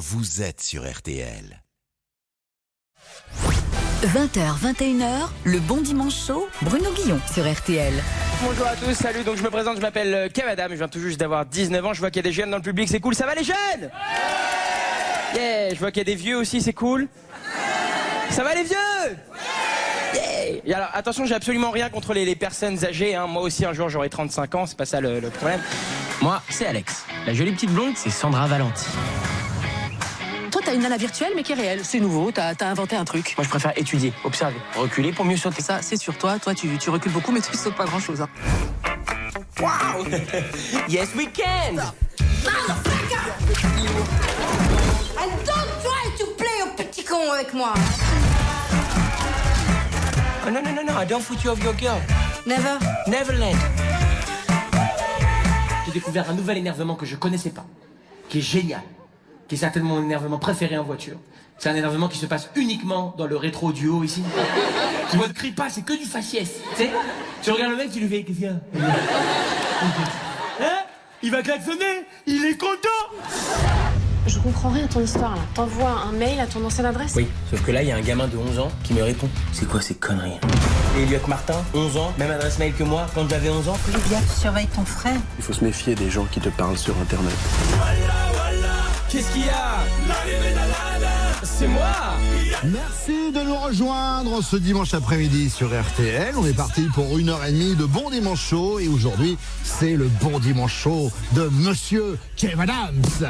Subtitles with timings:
[0.00, 1.62] vous êtes sur RTL.
[4.02, 7.92] 20h, 21h, le bon dimanche chaud, Bruno Guillon sur RTL.
[8.42, 10.88] Bonjour à tous, salut, donc je me présente, je m'appelle euh, Kev Adam, je viens
[10.88, 12.88] tout juste d'avoir 19 ans, je vois qu'il y a des jeunes dans le public,
[12.88, 13.90] c'est cool, ça va les jeunes?
[15.34, 17.06] Yeah, je vois qu'il y a des vieux aussi, c'est cool.
[18.30, 18.76] Ça va les vieux?
[20.14, 23.26] Yeah Et alors attention, j'ai absolument rien contre les, les personnes âgées, hein.
[23.26, 25.60] moi aussi un jour j'aurai 35 ans, c'est pas ça le, le problème.
[26.22, 27.04] Moi, c'est Alex.
[27.26, 28.86] La jolie petite blonde, c'est Sandra Valenti.
[30.50, 31.84] Toi, t'as une nana virtuelle, mais qui est réelle.
[31.84, 33.34] C'est nouveau, t'as as inventé un truc.
[33.36, 35.62] Moi je préfère étudier, observer, reculer pour mieux sauter.
[35.62, 36.38] Ça, c'est sur toi.
[36.40, 38.20] Toi, tu, tu recules beaucoup, mais tu sautes pas grand-chose.
[38.20, 38.28] Hein.
[39.60, 40.04] Wow
[40.88, 41.76] Yes we can
[45.18, 47.74] And don't try to play au petit con avec moi.
[50.46, 52.00] Oh non, non, non, non, I don't foot you off your girl.
[52.46, 52.78] Never.
[53.06, 53.56] Neverland.
[55.86, 57.66] J'ai découvert un nouvel énervement que je connaissais pas,
[58.28, 58.82] qui est génial,
[59.50, 61.16] qui est certainement mon énervement préféré en voiture.
[61.58, 64.22] C'est un énervement qui se passe uniquement dans le rétro du haut ici.
[65.10, 66.48] Tu vois, ne crie pas, c'est que du faciès.
[66.76, 66.90] Tu sais
[67.42, 68.52] Tu regardes le mec, tu lui fais, qu'est-ce qu'il y a
[70.60, 70.78] Hein
[71.20, 72.78] Il va klaxonner Il est content
[74.28, 75.42] Je comprends rien à ton histoire là.
[75.52, 78.02] T'envoies un mail à ton ancienne adresse Oui, sauf que là, il y a un
[78.02, 79.28] gamin de 11 ans qui me répond.
[79.52, 80.38] C'est quoi ces conneries?
[80.96, 83.76] Et Elliot Martin, 11 ans, même adresse mail que moi, quand j'avais 11 ans.
[83.92, 85.18] Olivia, tu surveilles ton frère.
[85.38, 87.34] Il faut se méfier des gens qui te parlent sur Internet.
[89.10, 89.84] Qu'est-ce qu'il y a
[91.42, 91.80] C'est moi
[92.62, 96.34] Merci de nous rejoindre ce dimanche après-midi sur RTL.
[96.36, 99.96] On est parti pour une heure et demie de bon dimanche chaud et aujourd'hui c'est
[99.96, 103.28] le bon dimanche chaud de Monsieur Kev Adams.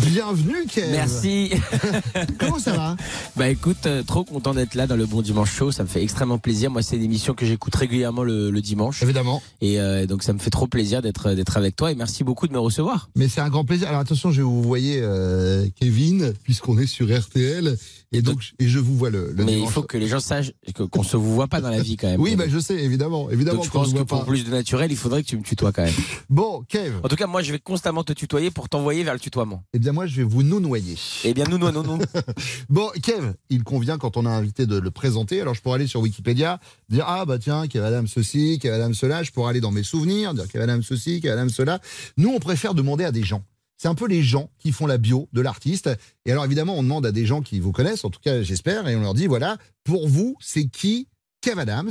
[0.00, 0.90] Bienvenue Kev.
[0.90, 1.52] Merci.
[2.38, 2.96] Comment ça va?
[3.36, 5.70] Bah écoute, euh, trop content d'être là dans le Bon Dimanche Show.
[5.70, 6.70] Ça me fait extrêmement plaisir.
[6.70, 9.02] Moi, c'est une émission que j'écoute régulièrement le, le dimanche.
[9.02, 9.42] Évidemment.
[9.60, 11.92] Et euh, donc, ça me fait trop plaisir d'être d'être avec toi.
[11.92, 13.10] Et merci beaucoup de me recevoir.
[13.16, 13.88] Mais c'est un grand plaisir.
[13.88, 17.76] Alors attention, je vais vous voyez euh, Kevin puisqu'on est sur RTL
[18.12, 20.52] et donc et je vous vois le, le Mais il faut que les gens sachent
[20.90, 22.20] qu'on se vous voit pas dans la vie quand même.
[22.20, 23.58] Oui, bah je sais évidemment, évidemment.
[23.58, 25.72] donc je pense se que pour plus de naturel, il faudrait que tu me tutoies
[25.72, 25.94] quand même.
[26.30, 26.94] Bon, Kev.
[27.02, 29.64] En tout cas, moi, je vais constamment te tutoyer pour t'envoyer vers le tutoiement.
[29.74, 30.96] Eh bien moi je vais vous nounoyer.
[31.24, 31.98] Eh bien, nous, nous, nous, nous.
[32.68, 35.40] Bon, Kev, il convient quand on a invité de le présenter.
[35.40, 38.94] Alors, je pourrais aller sur Wikipédia, dire ah bah tiens, Kev Adams ceci, Kev Adams
[38.94, 39.22] cela.
[39.22, 41.80] Je pourrais aller dans mes souvenirs, dire Kev Adams ceci, Kev Adams cela.
[42.16, 43.42] Nous, on préfère demander à des gens.
[43.82, 45.90] C'est un peu les gens qui font la bio de l'artiste.
[46.24, 48.86] Et alors, évidemment, on demande à des gens qui vous connaissent, en tout cas, j'espère,
[48.86, 51.08] et on leur dit voilà, pour vous, c'est qui
[51.40, 51.90] Kev Adams?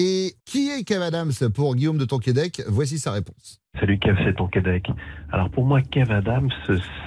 [0.00, 2.62] Et qui est Kev Adams pour Guillaume de Tonquédec?
[2.68, 3.60] Voici sa réponse.
[3.80, 4.88] Salut Kev, c'est ton Québec.
[5.32, 6.50] Alors pour moi, Kev Adams,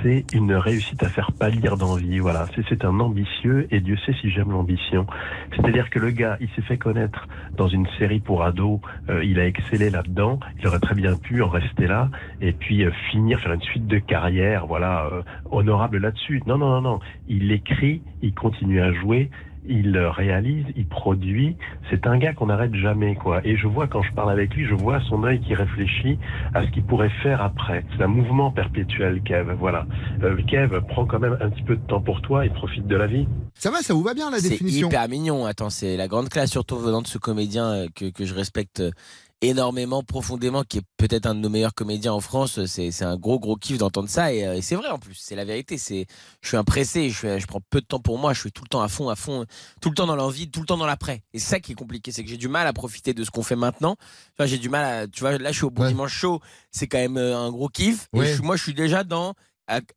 [0.03, 2.19] c'est une réussite à faire pâlir d'envie.
[2.19, 5.07] Voilà, c'est un ambitieux et Dieu sait si j'aime l'ambition.
[5.55, 8.81] C'est-à-dire que le gars, il s'est fait connaître dans une série pour ados.
[9.09, 10.41] euh, il a excellé là-dedans.
[10.59, 12.09] Il aurait très bien pu en rester là
[12.41, 16.41] et puis euh, finir faire une suite de carrière, voilà, euh, honorable là-dessus.
[16.45, 16.99] Non, non, non, non.
[17.29, 19.29] Il écrit, il continue à jouer.
[19.67, 21.55] Il réalise, il produit.
[21.89, 23.41] C'est un gars qu'on n'arrête jamais, quoi.
[23.45, 26.17] Et je vois quand je parle avec lui, je vois son œil qui réfléchit
[26.53, 27.85] à ce qu'il pourrait faire après.
[27.95, 29.53] C'est un mouvement perpétuel, Kev.
[29.59, 29.85] Voilà.
[30.23, 32.95] Euh, Kev, prends quand même un petit peu de temps pour toi et profite de
[32.95, 33.27] la vie.
[33.53, 34.87] Ça va, ça vous va bien la C'est définition?
[34.87, 35.45] hyper mignon.
[35.45, 38.79] Attends, c'est la grande classe, surtout venant de ce comédien euh, que, que je respecte
[38.79, 38.91] euh,
[39.41, 42.63] énormément, profondément, qui est peut-être un de nos meilleurs comédiens en France.
[42.65, 44.33] C'est c'est un gros, gros kiff d'entendre ça.
[44.33, 45.77] Et, euh, et c'est vrai en plus, c'est la vérité.
[45.77, 46.05] C'est,
[46.41, 48.51] Je suis un pressé, je, suis- je prends peu de temps pour moi, je suis
[48.51, 49.45] tout le temps à fond, à fond,
[49.81, 51.23] tout le temps dans l'envie, tout le temps dans l'après.
[51.33, 53.31] Et c'est ça qui est compliqué, c'est que j'ai du mal à profiter de ce
[53.31, 53.95] qu'on fait maintenant.
[53.97, 54.05] Tu
[54.37, 55.07] vois, j'ai du mal à.
[55.07, 55.87] Tu vois, là, je suis au bon Ouais.
[55.89, 56.39] dimanche chaud,
[56.71, 58.07] c'est quand même euh, un gros kiff.
[58.13, 59.33] Et je moi, je suis déjà dans.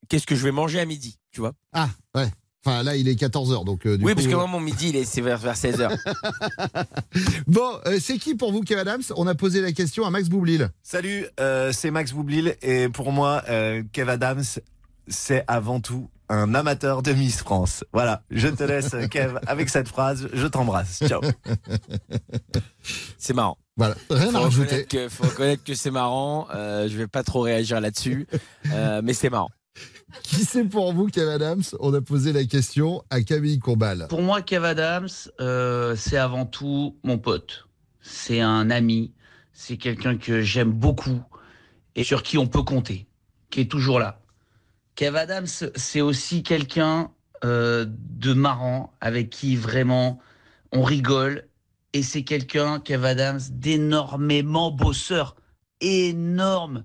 [0.09, 2.29] Qu'est-ce que je vais manger à midi, tu vois Ah, ouais.
[2.67, 4.61] Enfin, là, il est 14h, donc euh, du Oui, coup, parce que euh, moi, mon
[4.61, 5.95] midi, il est, c'est vers, vers 16h.
[7.47, 9.03] Bon, euh, c'est qui pour vous, Kev Adams?
[9.17, 10.71] On a posé la question à Max Boublil.
[10.83, 14.43] Salut, euh, c'est Max Boublil et pour moi, euh, Kev Adams,
[15.09, 17.85] c'est avant tout un amateur de Miss France.
[17.93, 20.29] Voilà, je te laisse, Kev, avec cette phrase.
[20.33, 21.03] Je t'embrasse.
[21.07, 21.21] Ciao.
[23.19, 23.59] c'est marrant.
[23.77, 24.65] Voilà, rien faut à rajouter.
[24.65, 26.47] reconnaître que, faut reconnaître que c'est marrant.
[26.55, 28.27] Euh, je vais pas trop réagir là-dessus,
[28.73, 29.51] euh, mais c'est marrant.
[30.23, 34.07] Qui c'est pour vous, Kev Adams On a posé la question à Camille Combal.
[34.09, 35.09] Pour moi, Kev Adams,
[35.41, 37.69] euh, c'est avant tout mon pote.
[38.01, 39.13] C'est un ami.
[39.53, 41.23] C'est quelqu'un que j'aime beaucoup
[41.95, 43.07] et sur qui on peut compter,
[43.51, 44.21] qui est toujours là.
[44.97, 47.11] Kev Adams, c'est aussi quelqu'un
[47.45, 50.21] euh, de marrant avec qui vraiment
[50.73, 51.49] on rigole.
[51.93, 55.37] Et c'est quelqu'un, Kev Adams, d'énormément bosseur.
[55.81, 56.85] Énorme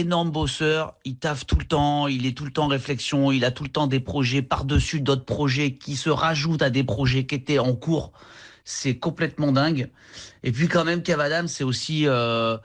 [0.00, 3.44] énorme bosseur, il taffe tout le temps, il est tout le temps en réflexion, il
[3.44, 7.26] a tout le temps des projets par-dessus d'autres projets qui se rajoutent à des projets
[7.26, 8.12] qui étaient en cours.
[8.64, 9.90] C'est complètement dingue.
[10.44, 12.56] Et puis quand même, Kev Adams, c'est aussi euh,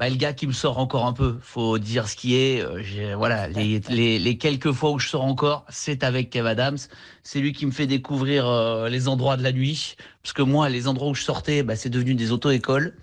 [0.00, 1.36] bah, le gars qui me sort encore un peu.
[1.42, 2.62] Faut dire ce qui est.
[2.62, 6.78] Euh, voilà, les quelques fois où je sors encore, c'est avec Kev Adams.
[7.22, 9.96] C'est lui qui me fait découvrir euh, les endroits de la nuit.
[10.22, 12.96] Parce que moi, les endroits où je sortais, bah, c'est devenu des auto-écoles.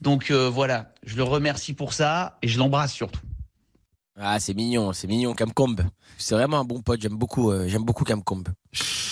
[0.00, 3.20] Donc euh, voilà, je le remercie pour ça et je l'embrasse surtout.
[4.16, 5.80] Ah, c'est mignon, c'est mignon, Camcombe.
[6.18, 8.48] C'est vraiment un bon pote, j'aime beaucoup, euh, j'aime beaucoup Camcombe.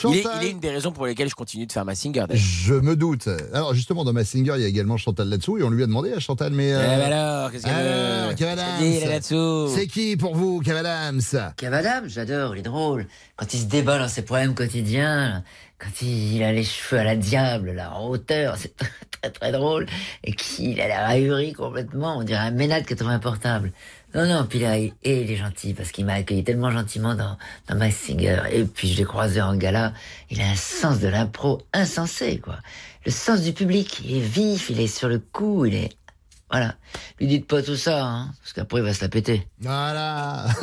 [0.04, 2.24] Il est, il est une des raisons pour lesquelles je continue de faire ma singer.
[2.28, 2.36] d'ailleurs.
[2.36, 3.28] Je me doute.
[3.52, 5.86] Alors justement, dans ma singer, il y a également Chantal là-dessous et on lui a
[5.86, 6.70] demandé à Chantal, mais...
[6.70, 11.20] Eh ben alors, qu'est-ce qu'elle là-dessous C'est qui pour vous, Kev Adams?
[11.56, 13.06] Kev Adams, j'adore, il est drôle.
[13.36, 15.42] Quand il se débat dans ses poèmes quotidiens,
[15.78, 18.88] quand il a les cheveux à la diable, là, en hauteur, c'est très,
[19.20, 19.86] très très drôle.
[20.22, 23.72] Et qu'il a l'air ahuri complètement, on dirait un ménade 80 portable.
[24.14, 27.14] Non, non, puis là, il, et il est gentil, parce qu'il m'a accueilli tellement gentiment
[27.14, 27.38] dans,
[27.68, 28.42] dans My Singer.
[28.50, 29.92] Et puis je l'ai croisé en gala,
[30.30, 32.58] il a un sens de l'impro insensé, quoi.
[33.04, 35.90] Le sens du public, il est vif, il est sur le coup, il est...
[36.50, 36.74] Voilà.
[37.18, 39.48] Lui dites pas tout ça, hein, parce qu'après il va se la péter.
[39.60, 40.46] Voilà.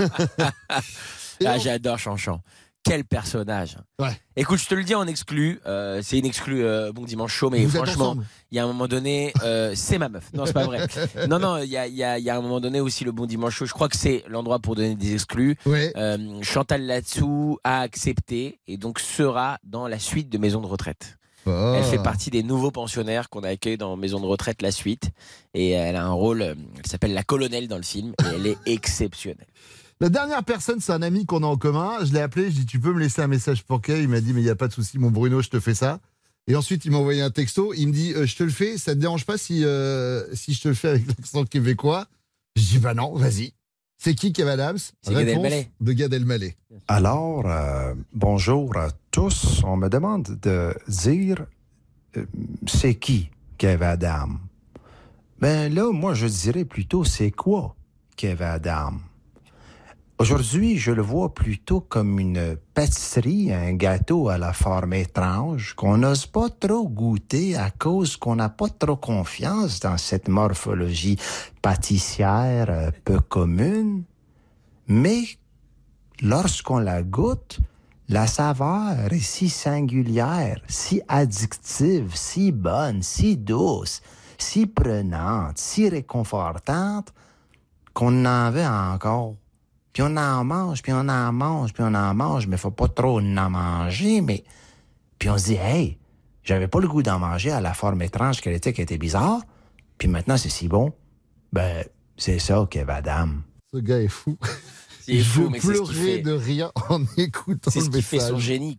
[1.45, 2.41] Ah, j'adore Chanchan.
[2.83, 3.77] Quel personnage.
[3.99, 4.17] Ouais.
[4.35, 7.49] Écoute, je te le dis en exclu, euh, c'est une exclu euh, bon dimanche chaud,
[7.49, 8.15] mais Vous franchement,
[8.51, 10.31] il y a un moment donné, euh, c'est ma meuf.
[10.33, 10.87] Non, c'est pas vrai.
[11.29, 13.03] Non, non, il y a, il y, a, il y a un moment donné aussi
[13.03, 13.65] le bon dimanche chaud.
[13.65, 15.57] Je crois que c'est l'endroit pour donner des exclus.
[15.65, 15.91] Ouais.
[15.97, 21.17] Euh, Chantal Latsou a accepté et donc sera dans la suite de Maison de retraite.
[21.45, 21.73] Oh.
[21.75, 25.09] Elle fait partie des nouveaux pensionnaires qu'on a accueillis dans Maison de retraite la suite
[25.53, 28.57] et elle a un rôle, elle s'appelle la colonelle dans le film et elle est
[28.65, 29.47] exceptionnelle.
[30.01, 32.05] La dernière personne, c'est un ami qu'on a en commun.
[32.05, 34.21] Je l'ai appelé, je dis Tu peux me laisser un message pour Kev Il m'a
[34.21, 35.99] dit Mais il n'y a pas de souci, mon Bruno, je te fais ça.
[36.47, 37.73] Et ensuite, il m'a envoyé un texto.
[37.73, 40.53] Il me dit euh, Je te le fais, ça te dérange pas si, euh, si
[40.53, 42.07] je te le fais avec l'accent québécois?
[42.55, 43.53] Je dis Bah non, vas-y.
[43.97, 46.55] C'est qui Kev Adams Réponse de Gad Elmaleh.
[46.87, 49.61] Alors, euh, bonjour à tous.
[49.65, 51.45] On me demande de dire
[52.15, 52.25] euh,
[52.65, 54.29] c'est qui Kev Adam.
[55.41, 57.75] Ben là, moi, je dirais plutôt c'est quoi
[58.15, 58.93] Kev Adam.
[60.21, 65.99] Aujourd'hui, je le vois plutôt comme une pâtisserie, un gâteau à la forme étrange qu'on
[65.99, 71.17] n'ose pas trop goûter à cause qu'on n'a pas trop confiance dans cette morphologie
[71.61, 74.03] pâtissière euh, peu commune.
[74.87, 75.23] Mais
[76.21, 77.61] lorsqu'on la goûte,
[78.09, 84.01] la saveur est si singulière, si addictive, si bonne, si douce,
[84.37, 87.13] si prenante, si réconfortante,
[87.93, 89.35] qu'on en veut encore.
[89.93, 92.87] Puis on en mange, puis on en mange, puis on en mange, mais faut pas
[92.87, 94.43] trop en manger, mais...
[95.17, 95.97] Puis on se dit, hey,
[96.43, 99.41] j'avais pas le goût d'en manger à la forme étrange qu'elle était, qui était bizarre,
[99.97, 100.93] puis maintenant c'est si bon.
[101.51, 101.83] Ben,
[102.15, 103.29] c'est ça, Kev Adam.
[103.73, 104.37] Ce gars est fou.
[105.17, 107.85] C'est fou, je mais c'est ce qui pleurais fait- de rire en écoutant C'est ce
[107.85, 108.31] le qui fait message.
[108.31, 108.77] son génie.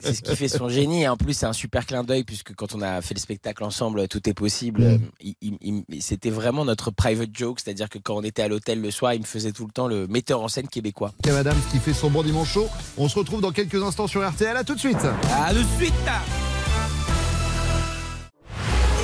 [0.00, 1.02] C'est ce qui fait son génie.
[1.02, 3.64] Et en plus, c'est un super clin d'œil puisque quand on a fait le spectacle
[3.64, 4.80] ensemble, tout est possible.
[4.82, 4.84] Mm.
[4.84, 8.48] euh, il- il- il- C'était vraiment notre private joke, c'est-à-dire que quand on était à
[8.48, 11.12] l'hôtel le soir, il me faisait tout le temps le metteur en scène québécois.
[11.22, 12.68] Kev Adams qui fait son bon dimanche chaud.
[12.96, 14.56] On se retrouve dans quelques instants sur RTL.
[14.56, 14.96] À tout de suite.
[15.34, 15.92] À de suite.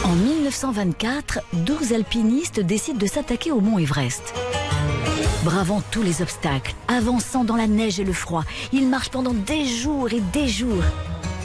[0.05, 4.35] En 1924, 12 alpinistes décident de s'attaquer au mont Everest.
[5.45, 9.67] Bravant tous les obstacles, avançant dans la neige et le froid, ils marchent pendant des
[9.67, 10.83] jours et des jours.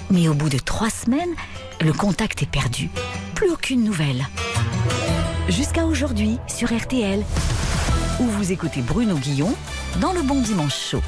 [0.10, 1.36] Mais au bout de trois semaines,
[1.82, 2.90] le contact est perdu.
[3.36, 4.26] Plus aucune nouvelle.
[5.50, 7.26] Jusqu'à aujourd'hui sur RTL,
[8.22, 9.54] où vous écoutez Bruno Guillon
[10.00, 11.04] dans le Bon Dimanche Chaud.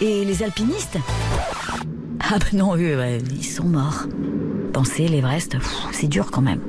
[0.00, 0.98] Et les alpinistes?
[2.18, 4.06] Ah ben non, eux, ils sont morts.
[4.72, 5.56] Penser l'Everest,
[5.92, 6.60] c'est dur quand même.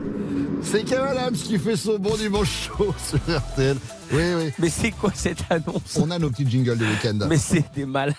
[0.63, 3.77] C'est Kev Adams qui fait son bon dimanche chaud sur RTL.
[4.13, 4.51] Oui, oui.
[4.59, 7.17] Mais c'est quoi cette annonce On a nos petits jingles de week-end.
[7.27, 8.15] Mais c'est des malades.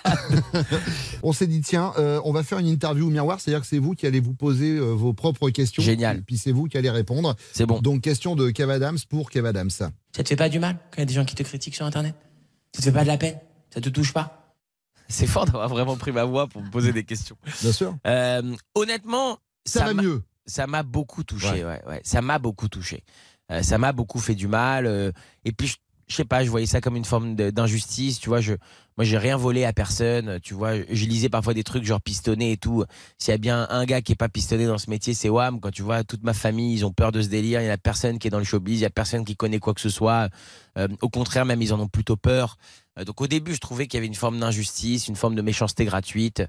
[1.22, 3.78] On s'est dit, tiens, euh, on va faire une interview au miroir, c'est-à-dire que c'est
[3.78, 5.82] vous qui allez vous poser euh, vos propres questions.
[5.82, 6.18] Génial.
[6.18, 7.37] Et puis c'est vous qui allez répondre.
[7.52, 7.80] C'est bon.
[7.80, 9.70] Donc, question de Kev Adams pour Kev Adams.
[9.70, 11.76] Ça te fait pas du mal quand il y a des gens qui te critiquent
[11.76, 12.14] sur Internet?
[12.75, 13.38] Ça te fait pas de la peine?
[13.72, 14.54] Ça te touche pas?
[15.08, 17.37] C'est fort d'avoir vraiment pris ma voix pour me poser des questions.
[17.61, 17.94] Bien sûr.
[18.06, 18.42] Euh,
[18.75, 20.22] honnêtement, Ça va mieux.
[20.46, 21.49] Ça m'a beaucoup touché.
[21.49, 21.64] Ouais.
[21.64, 21.82] Ouais.
[21.87, 23.04] Ouais, Ça m'a beaucoup touché.
[23.50, 24.87] Euh, ça m'a beaucoup fait du mal.
[24.87, 25.12] euh,
[25.44, 25.76] et puis, je,
[26.08, 28.18] je sais pas, je voyais ça comme une forme d'injustice.
[28.20, 28.54] Tu vois, je,
[28.96, 30.38] moi, j'ai rien volé à personne.
[30.40, 32.84] Tu vois, je lisais parfois des trucs genre pistonné et tout.
[33.18, 35.61] S'il y a bien un gars qui est pas pistonné dans ce métier, c'est Wam.
[35.61, 37.61] Quand tu vois toute ma famille, ils ont peur de ce délire.
[37.62, 38.78] Il y a personne qui est dans le showbiz.
[38.80, 40.28] Il y a personne qui connaît quoi que ce soit.
[40.76, 42.56] Euh, au contraire, même ils en ont plutôt peur.
[42.99, 45.42] Euh, donc au début, je trouvais qu'il y avait une forme d'injustice, une forme de
[45.42, 46.42] méchanceté gratuite.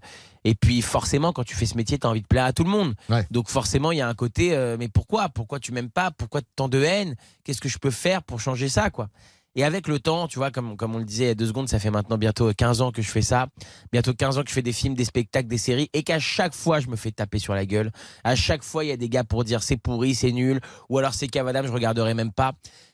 [0.43, 2.63] Et puis forcément, quand tu fais ce métier, tu as envie de plaire à tout
[2.63, 2.95] le monde.
[3.09, 3.25] Ouais.
[3.31, 5.29] Donc forcément, il y a un côté, euh, mais pourquoi?
[5.29, 6.11] Pourquoi tu m'aimes pas?
[6.11, 7.15] Pourquoi tant de haine?
[7.43, 9.09] Qu'est-ce que je peux faire pour changer ça, quoi?
[9.55, 11.47] Et avec le temps, tu vois, comme, comme on le disait il y a deux
[11.47, 13.47] secondes, ça fait maintenant bientôt 15 ans que je fais ça.
[13.91, 15.89] Bientôt 15 ans que je fais des films, des spectacles, des séries.
[15.93, 17.91] Et qu'à chaque fois, je me fais taper sur la gueule.
[18.23, 20.59] À chaque fois, il y a des gars pour dire c'est pourri, c'est nul.
[20.89, 22.53] Ou alors c'est cavadam, je regarderai même pas.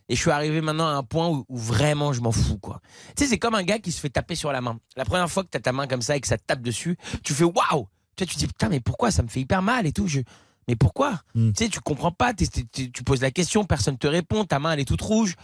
[0.09, 2.81] Et je suis arrivé maintenant à un point où, où vraiment je m'en fous, quoi.
[3.15, 4.79] Tu sais, c'est comme un gars qui se fait taper sur la main.
[4.97, 6.97] La première fois que t'as ta main comme ça et que ça te tape dessus,
[7.23, 7.87] tu fais waouh!
[8.15, 9.11] Tu tu te dis putain, mais pourquoi?
[9.11, 10.07] Ça me fait hyper mal et tout.
[10.07, 10.19] Je...
[10.67, 11.21] Mais pourquoi?
[11.33, 14.79] Tu sais, tu comprends pas, tu poses la question, personne te répond, ta main elle
[14.79, 15.35] est toute rouge.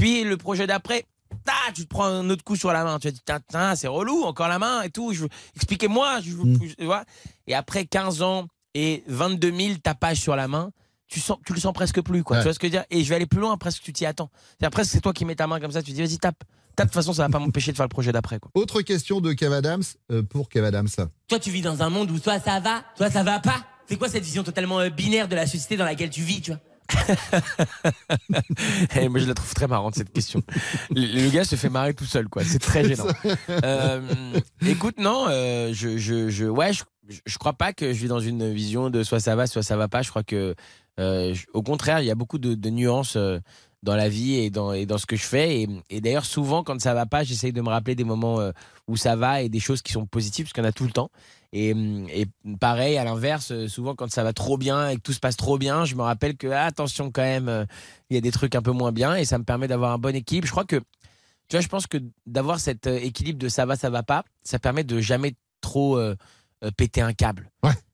[0.00, 1.04] Puis le projet d'après,
[1.46, 2.98] ah, tu te prends un autre coup sur la main.
[2.98, 5.12] Tu te dis, tain, c'est relou, encore la main et tout.
[5.12, 6.20] Je veux- Expliquez-moi.
[6.22, 7.04] Je veux plus- tu vois
[7.46, 10.70] et après 15 ans et 22 000 tapages sur la main,
[11.08, 12.22] tu, sens, tu le sens presque plus.
[12.22, 12.36] Quoi.
[12.36, 12.42] Ouais.
[12.42, 12.84] Tu vois ce que je veux dire?
[12.90, 14.30] Et je vais aller plus loin, presque tu t'y attends.
[14.60, 16.36] C'est presque c'est toi qui mets ta main comme ça, tu te dis, vas-y, tape.
[16.76, 18.38] Tape, de toute façon, ça va pas m'empêcher de faire le projet d'après.
[18.38, 18.50] quoi.
[18.54, 20.88] Autre question de Kev Adams euh, pour Kev Adams.
[21.28, 23.64] Toi, tu vis dans un monde où soit ça va, soit ça va pas.
[23.88, 26.52] C'est quoi cette vision totalement euh, binaire de la société dans laquelle tu vis, tu
[26.52, 26.60] vois?
[28.96, 30.42] Et moi, je la trouve très marrante cette question.
[30.90, 32.44] Le, le gars se fait marrer tout seul, quoi.
[32.44, 33.06] C'est très gênant.
[33.64, 34.00] Euh,
[34.66, 36.84] écoute, non, euh, je, je, je, ouais, je,
[37.26, 39.76] je crois pas que je vis dans une vision de soit ça va, soit ça
[39.76, 40.02] va pas.
[40.02, 40.54] Je crois que,
[40.98, 43.16] euh, je- au contraire, il y a beaucoup de, de nuances
[43.82, 45.62] dans la vie et dans, et dans ce que je fais.
[45.62, 48.52] Et, et d'ailleurs, souvent, quand ça va pas, j'essaye de me rappeler des moments euh,
[48.86, 51.10] où ça va et des choses qui sont positives, parce qu'on a tout le temps.
[51.52, 52.26] Et, et
[52.60, 55.36] pareil, à l'inverse, euh, souvent quand ça va trop bien et que tout se passe
[55.36, 57.64] trop bien, je me rappelle que ah, attention quand même, euh,
[58.08, 59.98] il y a des trucs un peu moins bien et ça me permet d'avoir un
[59.98, 60.46] bon équilibre.
[60.46, 63.90] Je crois que, tu vois, je pense que d'avoir cet équilibre de ça va, ça
[63.90, 66.14] va pas, ça permet de jamais trop euh,
[66.76, 67.50] péter un câble.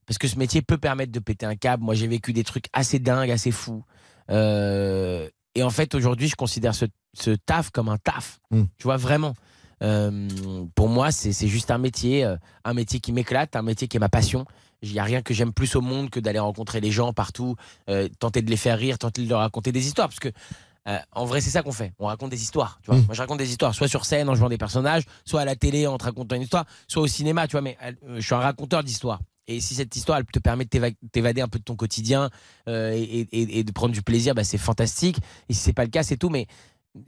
[0.06, 1.82] Parce que ce métier peut permettre de péter un câble.
[1.82, 3.84] Moi, j'ai vécu des trucs assez dingues, assez fous.
[4.30, 6.84] Euh, et en fait, aujourd'hui, je considère ce,
[7.14, 8.40] ce taf comme un taf.
[8.78, 9.34] Tu vois, vraiment.
[9.82, 10.28] Euh,
[10.74, 14.00] pour moi, c'est juste un métier, euh, un métier qui m'éclate, un métier qui est
[14.00, 14.44] ma passion.
[14.82, 17.56] Il n'y a rien que j'aime plus au monde que d'aller rencontrer les gens partout,
[17.88, 20.08] euh, tenter de les faire rire, tenter de leur raconter des histoires.
[20.08, 20.28] Parce que,
[20.88, 21.92] euh, en vrai, c'est ça qu'on fait.
[21.98, 22.78] On raconte des histoires.
[22.82, 23.00] Tu vois.
[23.00, 25.56] Moi, je raconte des histoires, soit sur scène en jouant des personnages, soit à la
[25.56, 27.48] télé en te racontant une histoire, soit au cinéma.
[27.48, 29.20] Tu vois, mais euh, je suis un raconteur d'histoires.
[29.48, 32.30] Et si cette histoire, elle te permet de t'éva- t'évader un peu de ton quotidien
[32.68, 35.18] euh, et, et- et de prendre du plaisir, bah, c'est fantastique.
[35.48, 36.30] Et si c'est pas le cas, c'est tout.
[36.30, 36.46] Mais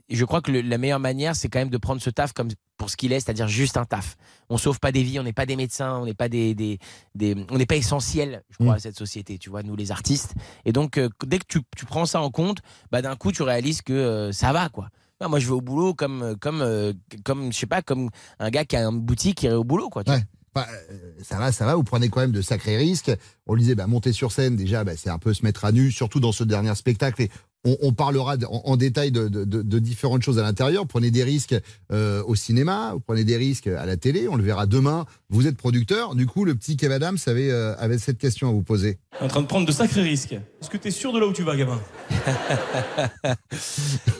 [0.09, 2.49] je crois que le- la meilleure manière, c'est quand même de prendre ce taf comme
[2.77, 4.15] pour ce qu'il est, c'est-à-dire juste un taf.
[4.49, 6.77] On sauve pas des vies, on n'est pas des médecins, on n'est pas des, des,
[7.15, 9.37] des- on n'est pas essentiel, je crois, à cette société.
[9.37, 10.33] Tu vois, nous les artistes.
[10.63, 12.59] Et donc, euh, dès que tu, tu prends ça en compte,
[12.91, 14.89] bah d'un coup, tu réalises que euh, ça va, quoi.
[15.19, 16.93] Ah, moi, je vais au boulot comme, comme, euh,
[17.25, 19.89] comme, je sais pas, comme un gars qui a une boutique qui irait au boulot,
[19.89, 20.03] quoi.
[20.05, 20.23] tu vois.
[20.55, 23.11] Bah, euh, ça va, ça va, vous prenez quand même de sacrés risques.
[23.45, 25.71] On le disait, bah, monter sur scène, déjà, bah, c'est un peu se mettre à
[25.71, 27.21] nu, surtout dans ce dernier spectacle.
[27.23, 27.29] Et
[27.65, 30.83] on, on parlera de- en, en détail de, de- de- de différentes choses à l'intérieur.
[30.83, 31.55] Vous prenez des risques
[31.91, 35.05] euh, au cinéma, vous prenez des risques à la télé, on le verra demain.
[35.29, 36.15] Vous êtes producteur.
[36.15, 38.97] Du coup, le petit Kev Adams avait, euh, avait cette question à vous poser.
[39.19, 40.31] en train de prendre de sacrés risques.
[40.33, 41.81] Est-ce que t'es sûr de là où tu vas, gamin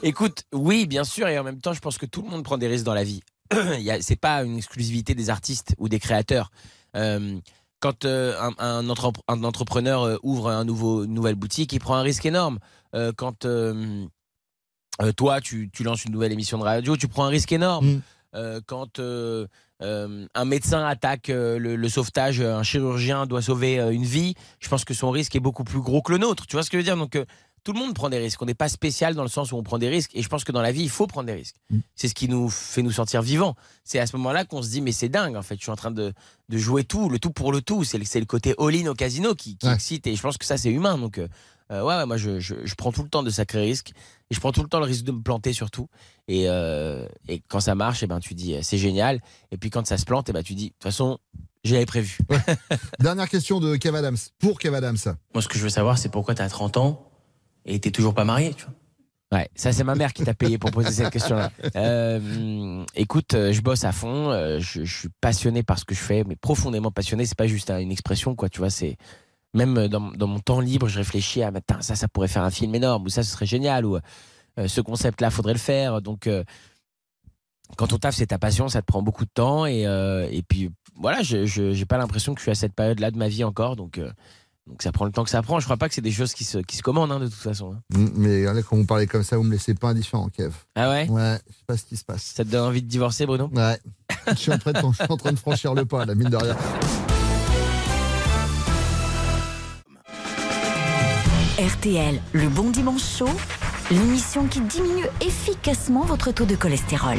[0.04, 2.58] Écoute, oui, bien sûr, et en même temps, je pense que tout le monde prend
[2.58, 3.22] des risques dans la vie.
[4.02, 6.52] C'est pas une exclusivité des artistes ou des créateurs.
[6.96, 7.40] Euh,
[7.80, 11.80] quand euh, un, un entrep- un entrepreneur euh, ouvre un nouveau, une nouvelle boutique, il
[11.80, 12.60] prend un risque énorme.
[12.96, 13.48] Euh, quand
[15.16, 18.02] toi, tu, tu lances une nouvelle émission de radio, tu prends un risque énorme.
[18.36, 24.68] Euh, quand un médecin attaque le, le sauvetage, un chirurgien doit sauver une vie, je
[24.68, 26.46] pense que son risque est beaucoup plus gros que le nôtre.
[26.48, 26.98] Tu vois ce que je veux dire?
[26.98, 27.18] Donc,
[27.64, 28.42] tout le monde prend des risques.
[28.42, 30.12] On n'est pas spécial dans le sens où on prend des risques.
[30.14, 31.56] Et je pense que dans la vie, il faut prendre des risques.
[31.96, 33.56] C'est ce qui nous fait nous sentir vivants.
[33.84, 35.56] C'est à ce moment-là qu'on se dit, mais c'est dingue, en fait.
[35.56, 36.14] Je suis en train de,
[36.50, 37.84] de jouer tout, le tout pour le tout.
[37.84, 40.08] C'est le, c'est le côté all-in au casino qui, qui excite.
[40.08, 40.98] Et je pense que ça, c'est humain.
[40.98, 41.28] Donc, euh,
[41.72, 43.92] euh, ouais, ouais, moi, je, je, je prends tout le temps de sacrés risques.
[44.32, 45.88] Et je prends tout le temps le risque de me planter, surtout.
[46.28, 49.22] Et, euh, et quand ça marche, eh ben, tu dis, c'est génial.
[49.52, 51.20] Et puis quand ça se plante, eh ben, tu dis, de toute façon,
[51.64, 52.18] j'avais prévu.
[53.00, 54.98] Dernière question de Kev Adams, pour Kev Adams.
[55.34, 57.09] Moi, ce que je veux savoir, c'est pourquoi t'as 30 ans
[57.66, 58.74] et t'es toujours pas marié, tu vois.
[59.32, 61.52] Ouais, ça c'est ma mère qui t'a payé pour poser cette question-là.
[61.76, 66.00] Euh, écoute, euh, je bosse à fond, euh, je, suis passionné par ce que je
[66.00, 67.28] fais, mais profondément passionné.
[67.28, 68.50] C'est pas juste hein, une expression, quoi.
[68.50, 68.98] Tu vois, c'est
[69.54, 71.52] même dans, dans mon temps libre, je réfléchis à,
[71.82, 74.00] ça, ça pourrait faire un film énorme, ou ça, ce serait génial, ou
[74.66, 76.02] ce concept-là, faudrait le faire.
[76.02, 76.28] Donc,
[77.78, 79.84] quand ton taf c'est ta passion, ça te prend beaucoup de temps, et,
[80.32, 83.28] et puis voilà, je- j'ai pas l'impression que je suis à cette période-là de ma
[83.28, 84.00] vie encore, donc.
[84.70, 85.60] Donc ça prend le temps que ça prend.
[85.60, 87.34] Je crois pas que c'est des choses qui se, qui se commandent hein, de toute
[87.34, 87.74] façon.
[87.74, 88.08] hein.
[88.16, 90.54] Mais là, quand vous parlez comme ça, vous me laissez pas indifférent, Kev.
[90.76, 91.10] Ah ouais?
[91.10, 92.24] Ouais, je sais pas ce qui se passe.
[92.36, 93.50] Ça te donne envie de divorcer, Bruno?
[93.54, 93.80] Ouais.
[94.28, 96.30] je, suis en train de, je suis en train de franchir le pas, la mine
[96.30, 96.56] de rien.
[101.58, 103.30] RTL, le bon dimanche chaud.
[103.92, 107.18] L'émission qui diminue efficacement votre taux de cholestérol.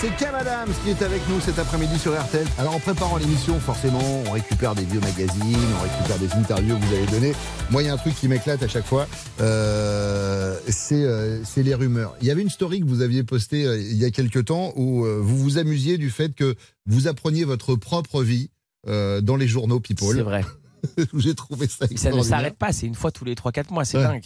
[0.00, 2.46] C'est Cam Adams qui est avec nous cet après-midi sur RTL.
[2.58, 6.84] Alors en préparant l'émission, forcément, on récupère des vieux magazines, on récupère des interviews que
[6.84, 7.32] vous avez données.
[7.70, 9.06] Moi, il y a un truc qui m'éclate à chaque fois,
[9.40, 12.16] euh, c'est euh, c'est les rumeurs.
[12.20, 14.72] Il y avait une story que vous aviez postée euh, il y a quelques temps
[14.76, 16.56] où euh, vous vous amusiez du fait que
[16.86, 18.50] vous appreniez votre propre vie
[18.88, 20.14] euh, dans les journaux People.
[20.16, 20.44] C'est vrai.
[21.14, 23.98] J'ai trouvé ça Ça ne s'arrête pas, c'est une fois tous les 3-4 mois, c'est
[23.98, 24.04] Ouais.
[24.04, 24.24] dingue.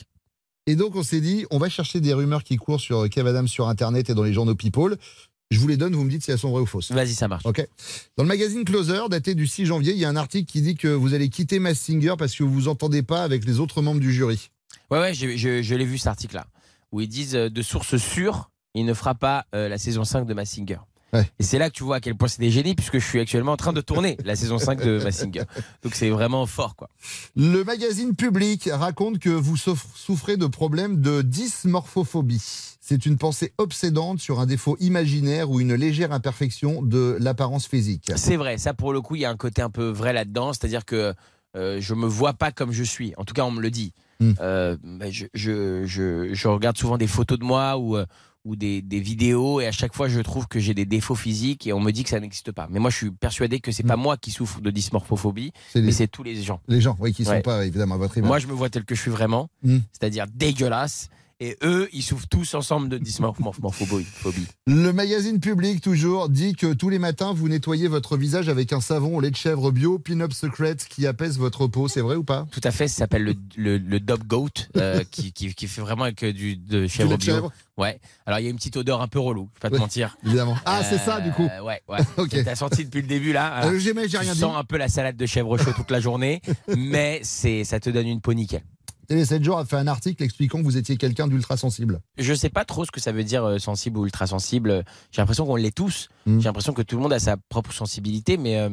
[0.67, 3.49] Et donc, on s'est dit, on va chercher des rumeurs qui courent sur Kev Adams
[3.49, 4.97] sur Internet et dans les journaux People.
[5.51, 6.93] Je vous les donne, vous me dites si elles sont vraies ou fausses.
[6.93, 7.45] Vas-y, ça marche.
[7.45, 7.67] Ok.
[8.17, 10.77] Dans le magazine Closer, daté du 6 janvier, il y a un article qui dit
[10.77, 13.83] que vous allez quitter Mass Singer parce que vous vous entendez pas avec les autres
[13.83, 14.51] membres du jury.
[14.91, 16.47] Ouais, ouais, je, je- je l'ai vu cet article-là,
[16.93, 20.25] où ils disent euh, de sources sûres, il ne fera pas euh, la saison 5
[20.27, 20.79] de Massinger.
[21.13, 21.31] Ouais.
[21.39, 23.21] Et c'est là que tu vois à quel point c'est des génies, puisque je suis
[23.21, 25.43] actuellement en train de tourner la saison 5 de Massinger.
[25.83, 26.89] Donc c'est vraiment fort, quoi.
[27.37, 32.43] Le magazine Public raconte que vous souff- souffrez de problèmes de dysmorphophobie.
[32.81, 38.11] C'est une pensée obsédante sur un défaut imaginaire ou une légère imperfection de l'apparence physique.
[38.17, 40.53] C'est vrai, ça pour le coup, il y a un côté un peu vrai là-dedans,
[40.53, 41.15] c'est-à-dire que
[41.57, 43.13] euh, je me vois pas comme je suis.
[43.19, 43.93] En tout cas, on me le dit.
[44.21, 44.33] Mm.
[44.41, 44.77] Euh,
[45.11, 48.07] je, je, je, je regarde souvent des photos de moi ou, euh,
[48.45, 51.67] ou des, des vidéos et à chaque fois, je trouve que j'ai des défauts physiques
[51.67, 52.67] et on me dit que ça n'existe pas.
[52.71, 55.61] Mais moi, je suis persuadé que c'est pas moi qui souffre de dysmorphophobie, Mm.
[55.73, 56.61] C'est mais c'est tous les gens.
[56.69, 57.43] les gens oui, qui ne sont Ouais.
[57.43, 58.29] pas évidemment à votre image.
[58.29, 59.79] Moi, je me vois tel que je suis vraiment, Mm.
[59.93, 61.09] c'est-à-dire dégueulasse.
[61.45, 64.05] Et eux, ils souffrent tous ensemble de dysmorphophobie.
[64.05, 64.47] phobie.
[64.69, 68.81] Le magazine Public, toujours, dit que tous les matins, vous nettoyez votre visage avec un
[68.81, 71.89] savon au lait de chèvre bio, Pin-Up Secret, qui apaise votre peau.
[71.89, 72.47] C'est vrai ou pas?
[72.53, 75.81] Tout à fait, ça s'appelle le, le, le Dog Goat, euh, qui, qui, qui fait
[75.81, 77.35] vraiment avec euh, du de chèvre lait de bio.
[77.35, 77.53] chèvre?
[77.77, 77.99] Ouais.
[78.27, 79.81] Alors il y a une petite odeur un peu relou, je vais pas te Ouais.
[79.81, 80.17] mentir.
[80.25, 80.57] Évidemment.
[80.65, 81.49] Ah, c'est ça, du coup.
[81.51, 81.99] Euh, Ouais, ouais.
[82.19, 82.37] Ok.
[82.45, 83.65] T'as senti depuis le début là.
[83.67, 84.39] Euh, J'aimais, j'ai rien dit.
[84.39, 86.41] sens un peu la salade de chèvre chaud toute la journée,
[86.77, 88.63] mais ça te donne une peau nickel.
[89.09, 92.01] Télé 7 jours a fait un article expliquant que vous étiez quelqu'un d'ultra sensible.
[92.19, 94.85] Je sais pas trop ce que ça veut dire euh, sensible ou ultra sensible.
[95.11, 96.09] J'ai l'impression qu'on l'est tous.
[96.27, 96.39] Mm.
[96.39, 98.71] J'ai l'impression que tout le monde a sa propre sensibilité, mais euh,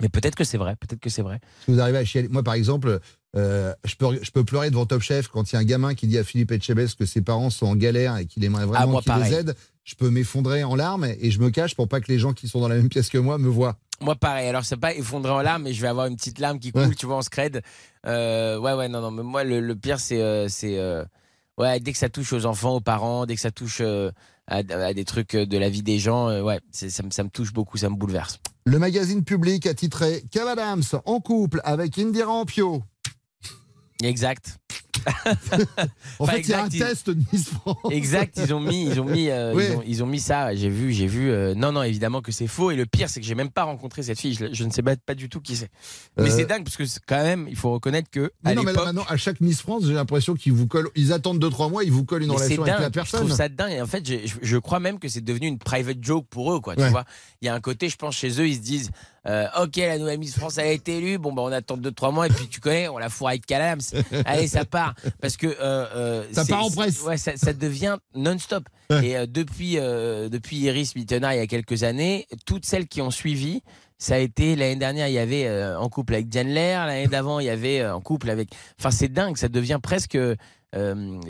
[0.00, 0.76] mais peut-être que c'est vrai.
[0.76, 1.40] Peut-être que c'est vrai.
[1.66, 3.00] Que vous arrivez à chialer Moi, par exemple,
[3.36, 5.94] euh, je, peux, je peux pleurer devant Top Chef quand il y a un gamin
[5.94, 8.66] qui dit à Philippe Etchebest que ses parents sont en galère et qu'il aimerait Ah,
[8.66, 9.54] vraiment moi, qu'il les aide.
[9.84, 12.48] Je peux m'effondrer en larmes et je me cache pour pas que les gens qui
[12.48, 13.78] sont dans la même pièce que moi me voient.
[14.02, 14.48] Moi, pareil.
[14.48, 16.82] Alors, c'est pas effondré en larmes, mais je vais avoir une petite larme qui coule,
[16.88, 16.94] Ouais.
[16.94, 17.62] tu vois, en scred.
[18.06, 19.10] Euh, ouais, ouais, non, non.
[19.10, 21.04] Mais moi, le, le pire, c'est, euh, c'est, euh,
[21.58, 24.10] ouais, dès que ça touche aux enfants, aux parents, dès que ça touche euh,
[24.46, 27.28] à, à des trucs de la vie des gens, ouais, c'est- ça, me- ça me
[27.28, 28.40] touche beaucoup, ça me bouleverse.
[28.64, 32.82] Le magazine public a titré Kev Adams en couple avec Indira Ampio.
[34.02, 34.58] Exact.
[36.18, 37.76] En Enfin, fait, il y a un ils- test de Miss France.
[37.90, 39.64] Exact, ils ont mis, ils ont mis, euh, Oui.
[39.68, 40.54] ils, ont, ils ont mis ça.
[40.54, 41.30] J'ai vu, j'ai vu.
[41.30, 42.70] euh, non, non, évidemment que c'est faux.
[42.70, 44.34] Et le pire, c'est que j'ai même pas rencontré cette fille.
[44.34, 45.70] Je, je ne sais pas, pas du tout qui c'est.
[46.16, 48.62] Mais Euh, c'est dingue parce que quand même, il faut reconnaître que Mais à non,
[48.62, 50.90] mais là, maintenant, à chaque Miss France, j'ai l'impression qu'ils vous collent.
[50.96, 53.20] Ils attendent 2-3 mois, ils vous collent une Mais relation avec dingue, la je personne.
[53.20, 53.72] trouve ça dingue.
[53.72, 56.60] Et en fait, je, je crois même que c'est devenu une private joke pour eux,
[56.60, 56.76] quoi.
[56.76, 57.04] Tu vois,
[57.40, 58.90] il y a un côté, je pense, chez eux, ils se disent,
[59.26, 61.92] euh, ok, la nouvelle Miss France elle a été élue, bon bah on attend deux
[61.92, 63.80] trois mois et puis tu connais, on la fourre avec Calams.
[64.24, 67.02] Allez, ça part parce que euh, euh, Ça part en presse.
[67.02, 68.64] Ouais, ça, ça devient non-stop.
[69.02, 73.10] Et euh, depuis depuis Iris Mittenard il y a quelques années, toutes celles qui ont
[73.10, 73.62] suivi.
[74.00, 76.86] Ça a été l'année dernière, il y avait euh, en couple avec Diane Lair.
[76.86, 78.48] L'année d'avant, il y avait euh, en couple avec.
[78.78, 79.36] Enfin, c'est dingue.
[79.36, 81.20] Ça devient presque euh,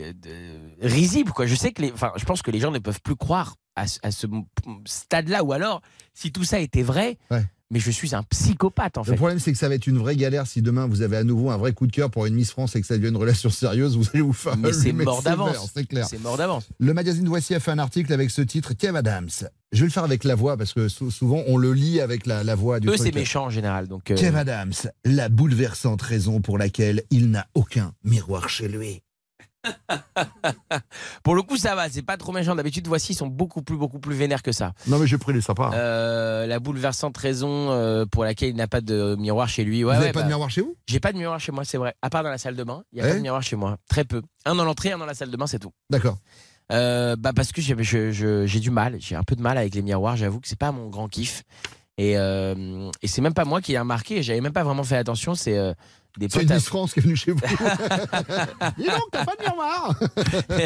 [0.81, 1.47] risible, quoi.
[1.47, 1.91] Je sais que les.
[1.91, 4.43] Enfin, je pense que les gens ne peuvent plus croire à, ce- à ce m-
[4.85, 5.43] stade-là.
[5.43, 5.81] Ou alors,
[6.13, 7.43] si tout ça était vrai, Ouais.
[7.69, 9.15] mais je suis un psychopathe en Le fait.
[9.15, 11.51] problème, c'est que ça va être une vraie galère si demain vous avez à nouveau
[11.51, 13.49] un vrai coup de cœur pour une Miss France et que ça devient une relation
[13.49, 13.95] sérieuse.
[13.97, 14.57] Vous allez vous faire.
[14.57, 15.71] Mais c'est mort d'avance.
[15.73, 16.05] C'est clair.
[16.09, 16.67] C'est mort d'avance.
[16.79, 19.29] Le magazine Voici a fait un article avec ce titre Kev Adams.
[19.71, 22.25] Je vais le faire avec la voix parce que sou- souvent on le lit avec
[22.25, 23.87] la, la voix du Eux, c'est méchant en général.
[23.87, 24.73] Donc, euh, Kev Adams,
[25.05, 29.01] la bouleversante raison pour laquelle il n'a aucun miroir chez lui.
[31.23, 31.89] pour le coup, ça va.
[31.89, 32.55] C'est pas trop méchant.
[32.55, 34.73] D'habitude, voici, ils sont beaucoup plus, beaucoup plus vénères que ça.
[34.87, 35.71] Non mais j'ai pris les sympas.
[35.73, 39.83] Euh, la bouleversante raison euh, pour laquelle il n'a pas de miroir chez lui.
[39.83, 40.75] Ouais, vous n'avez ouais, pas de bah, miroir chez vous?
[40.87, 41.95] J'ai pas de miroir chez moi, c'est vrai.
[42.01, 43.77] À part dans la salle de bain, il y a pas de miroir chez moi.
[43.89, 44.21] Très peu.
[44.45, 45.71] Un dans l'entrée, un dans la salle de bain, c'est tout.
[45.89, 46.17] D'accord.
[46.71, 50.15] Euh, bah parce que j'ai du mal, j'ai un peu de mal avec les miroirs.
[50.15, 51.43] J'avoue que c'est pas mon grand kiff.
[51.97, 54.23] Et, euh, et c'est même pas moi qui ai remarqué.
[54.23, 55.35] J'avais même pas vraiment fait attention.
[55.35, 55.75] C'est
[56.17, 57.39] des C'est une à- France qui est venue chez vous.
[58.77, 59.95] Dis donc, t'as pas de miroir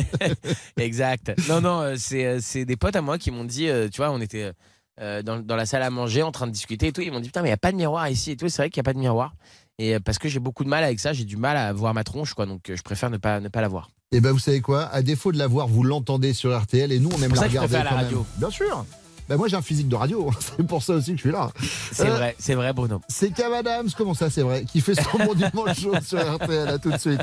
[0.78, 1.34] exact.
[1.48, 3.98] Non, non, euh, c'est euh, c'est des potes à moi qui m'ont dit, euh, tu
[3.98, 4.52] vois, on était
[5.00, 7.02] dans, dans la salle à manger en train de discuter et tout.
[7.02, 8.48] Ils m'ont dit, putain, mais il n'y a pas de miroir ici et tout.
[8.50, 9.34] C'est vrai qu'il n'y a pas de miroir.
[9.78, 12.06] Et parce que j'ai beaucoup de mal avec ça, j'ai du mal à voir ma
[12.06, 12.46] tronche, quoi.
[12.46, 13.90] Donc je préfère ne pas, ne pas la voir.
[14.14, 14.86] Et ben vous savez quoi?
[14.86, 17.48] À défaut de la voir, vous l'entendez sur RTL et nous on aime la ça
[17.48, 18.26] que je regarder préfère la radio.
[18.38, 18.86] Bien sûr.
[19.28, 21.50] Ben moi j'ai un physique de radio, c'est pour ça aussi que je suis là.
[21.92, 23.02] C'est Euh, vrai, c'est vrai, Bruno.
[23.08, 26.68] C'est Cam Adams, comment ça c'est vrai, qui fait son bon dimanche chaud sur RTL,
[26.70, 27.22] à tout de suite.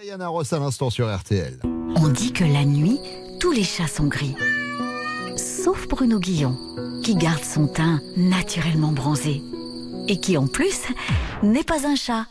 [0.00, 1.58] Diana Ross à l'instant sur RTL.
[1.96, 2.98] On dit que la nuit,
[3.40, 4.34] tous les chats sont gris.
[5.36, 6.56] Sauf Bruno Guillon,
[7.04, 9.42] qui garde son teint naturellement bronzé.
[10.08, 10.80] Et qui en plus
[11.44, 12.26] n'est pas un chat.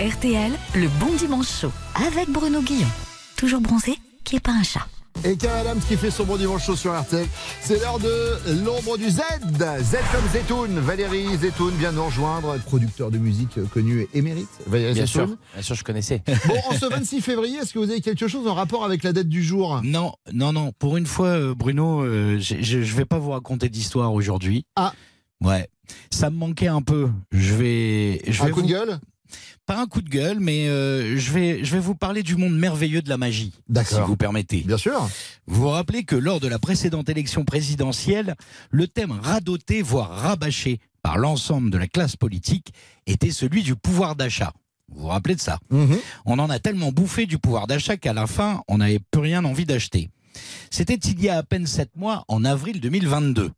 [0.00, 1.70] RTL, le bon dimanche chaud.
[2.06, 2.88] Avec Bruno Guillon.
[3.36, 4.86] Toujours bronzé, qui est pas un chat.
[5.24, 7.26] Et Kev Adams qui fait son bon dimanche chaud sur RTL.
[7.60, 9.20] C'est l'heure de l'ombre du Z.
[9.20, 10.80] Z comme Zetoun.
[10.80, 14.48] Valérie Zetoun vient nous rejoindre, producteur de musique connu et émérite.
[14.66, 15.28] Valérie Bien Zetoun.
[15.28, 16.22] sûr, bien sûr, je connaissais.
[16.48, 19.12] Bon, en ce 26 février, est-ce que vous avez quelque chose en rapport avec la
[19.12, 19.80] date du jour?
[19.84, 20.72] Non, non, non.
[20.78, 24.66] Pour une fois, euh, Bruno, euh, je je vais pas vous raconter d'histoire aujourd'hui.
[24.74, 24.92] Ah.
[25.40, 25.68] Ouais.
[26.10, 27.10] Ça me manquait un peu.
[27.30, 28.22] Je vais.
[28.26, 28.98] Je Un vais coup de gueule?
[29.72, 32.54] Pas un coup de gueule, mais euh, je, vais, je vais vous parler du monde
[32.54, 33.54] merveilleux de la magie.
[33.86, 34.58] Si vous permettez.
[34.58, 35.08] Bien sûr.
[35.46, 38.34] Vous vous rappelez que lors de la précédente élection présidentielle,
[38.70, 42.74] le thème radoté, voire rabâché par l'ensemble de la classe politique
[43.06, 44.52] était celui du pouvoir d'achat.
[44.90, 45.96] Vous vous rappelez de ça Mhm.
[46.26, 49.42] On en a tellement bouffé du pouvoir d'achat qu'à la fin, on n'avait plus rien
[49.42, 50.10] envie d'acheter.
[50.70, 53.50] C'était il y a à peine sept mois, en avril 2022.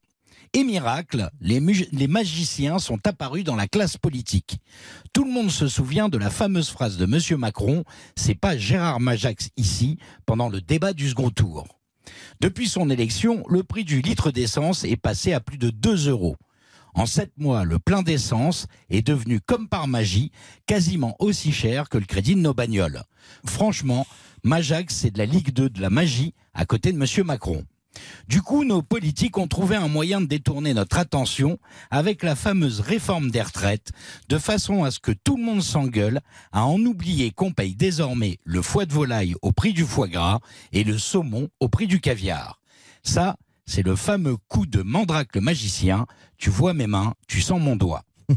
[0.56, 1.58] Et miracle, les,
[2.06, 4.58] magiciens sont apparus dans la classe politique.
[5.12, 7.82] Tout le monde se souvient de la fameuse phrase de Monsieur Macron
[8.14, 11.66] C'est pas Gérard Majax ici pendant le débat du second tour.
[12.40, 16.36] Depuis son élection, le prix du litre d'essence est passé à plus de 2 euros.
[16.94, 20.30] En sept mois, le plein d'essence est devenu, comme par magie,
[20.66, 23.02] quasiment aussi cher que le crédit de nos bagnoles.
[23.44, 24.06] Franchement,
[24.44, 27.64] Majax, c'est de la Ligue 2 de la magie à côté de Monsieur Macron.
[28.28, 31.58] Du coup, nos politiques ont trouvé un moyen de détourner notre attention
[31.90, 33.92] avec la fameuse réforme des retraites,
[34.28, 36.20] de façon à ce que tout le monde s'engueule,
[36.52, 40.40] à en oublier qu'on paye désormais le foie de volaille au prix du foie gras
[40.72, 42.60] et le saumon au prix du caviar.
[43.02, 46.06] Ça, c'est le fameux coup de mandrake le magicien.
[46.38, 48.02] Tu vois mes mains, tu sens mon doigt.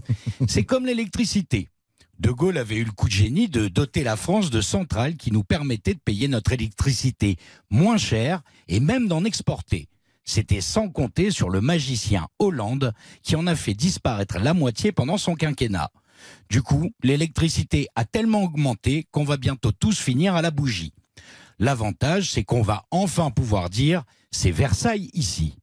[0.47, 1.69] C'est comme l'électricité.
[2.19, 5.31] De Gaulle avait eu le coup de génie de doter la France de centrales qui
[5.31, 7.37] nous permettaient de payer notre électricité
[7.69, 9.87] moins cher et même d'en exporter.
[10.23, 15.17] C'était sans compter sur le magicien Hollande qui en a fait disparaître la moitié pendant
[15.17, 15.91] son quinquennat.
[16.49, 20.93] Du coup, l'électricité a tellement augmenté qu'on va bientôt tous finir à la bougie.
[21.59, 25.55] L'avantage, c'est qu'on va enfin pouvoir dire c'est Versailles ici.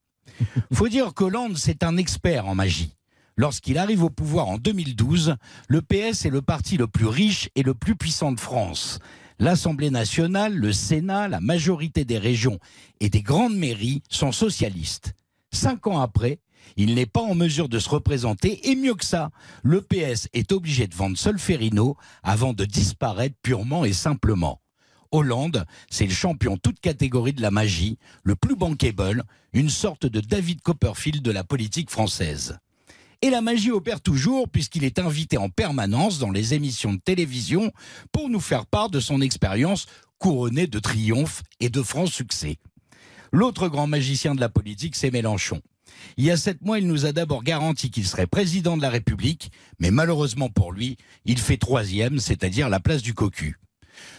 [0.72, 2.96] Faut dire qu'Hollande, c'est un expert en magie.
[3.36, 5.34] Lorsqu'il arrive au pouvoir en 2012,
[5.68, 9.00] le PS est le parti le plus riche et le plus puissant de France.
[9.40, 12.60] L'Assemblée nationale, le Sénat, la majorité des régions
[13.00, 15.14] et des grandes mairies sont socialistes.
[15.52, 16.38] Cinq ans après,
[16.76, 19.30] il n'est pas en mesure de se représenter et mieux que ça,
[19.64, 24.60] le PS est obligé de vendre Solferino avant de disparaître purement et simplement.
[25.10, 30.20] Hollande, c'est le champion toute catégorie de la magie, le plus bankable, une sorte de
[30.20, 32.58] David Copperfield de la politique française.
[33.24, 37.72] Et la magie opère toujours puisqu'il est invité en permanence dans les émissions de télévision
[38.12, 39.86] pour nous faire part de son expérience
[40.18, 42.58] couronnée de triomphe et de francs succès.
[43.32, 45.62] L'autre grand magicien de la politique, c'est Mélenchon.
[46.18, 48.90] Il y a sept mois, il nous a d'abord garanti qu'il serait président de la
[48.90, 53.58] République, mais malheureusement pour lui, il fait troisième, c'est-à-dire la place du cocu.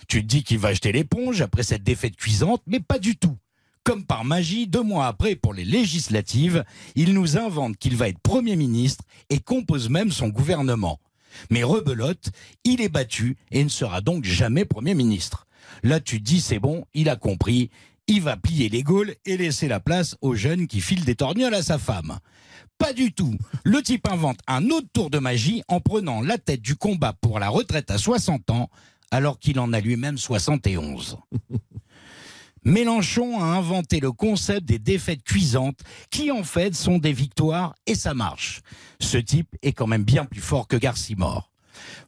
[0.07, 3.37] Tu te dis qu'il va jeter l'éponge après cette défaite cuisante, mais pas du tout.
[3.85, 8.19] Comme par magie, deux mois après, pour les législatives, il nous invente qu'il va être
[8.19, 10.99] Premier ministre et compose même son gouvernement.
[11.51, 12.31] Mais rebelote,
[12.63, 15.45] il est battu et ne sera donc jamais Premier ministre.
[15.83, 17.69] Là, tu dis, c'est bon, il a compris,
[18.07, 21.53] il va plier les Gaules et laisser la place aux jeunes qui filent des torgnoles
[21.53, 22.17] à sa femme.
[22.79, 23.35] Pas du tout.
[23.63, 27.37] Le type invente un autre tour de magie en prenant la tête du combat pour
[27.37, 28.71] la retraite à 60 ans,
[29.11, 31.19] alors qu'il en a lui-même 71.
[32.65, 37.93] Mélenchon a inventé le concept des défaites cuisantes, qui en fait sont des victoires et
[37.93, 38.61] ça marche.
[38.99, 41.51] Ce type est quand même bien plus fort que Garcimore.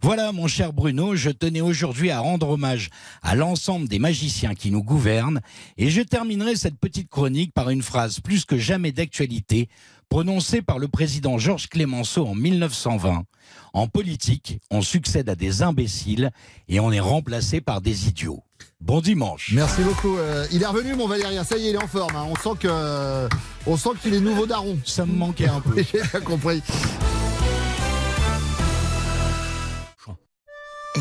[0.02, 2.90] Voilà, mon cher Bruno, je tenais aujourd'hui à rendre hommage
[3.22, 5.42] à l'ensemble des magiciens qui nous gouvernent,
[5.78, 9.70] et je terminerai cette petite chronique par une phrase plus que jamais d'actualité,
[10.10, 13.26] prononcée par le président Georges Clémenceau en 1920.
[13.74, 16.32] En politique, on succède à des imbéciles
[16.68, 18.47] et on est remplacé par des idiots.
[18.80, 19.52] Bon dimanche.
[19.54, 20.18] Merci beaucoup.
[20.18, 21.44] Euh, il est revenu, mon Valérien.
[21.44, 22.16] Ça y est, il est en forme.
[22.16, 22.28] hein.
[22.30, 23.28] On sent que, euh,
[23.66, 24.78] on sent qu'il est nouveau daron.
[24.86, 25.76] Ça me manquait un peu.
[25.92, 26.62] J'ai bien compris.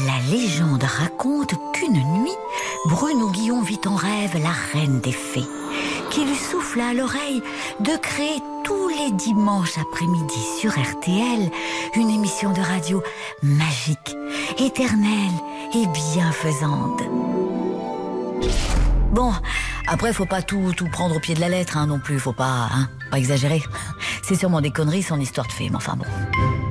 [0.07, 2.35] La légende raconte qu'une nuit,
[2.87, 5.45] Bruno Guillon vit en rêve la reine des fées,
[6.11, 7.43] qui lui souffla à l'oreille
[7.81, 11.51] de créer tous les dimanches après-midi sur RTL
[11.95, 13.03] une émission de radio
[13.43, 14.15] magique,
[14.59, 15.33] éternelle
[15.75, 17.01] et bienfaisante.
[19.13, 19.33] Bon,
[19.89, 22.69] après, faut pas tout, prendre au pied de la lettre hein, non plus, faut pas,
[22.73, 23.63] hein, pas exagérer.
[24.23, 26.05] C'est sûrement des conneries son histoire de mais enfin bon.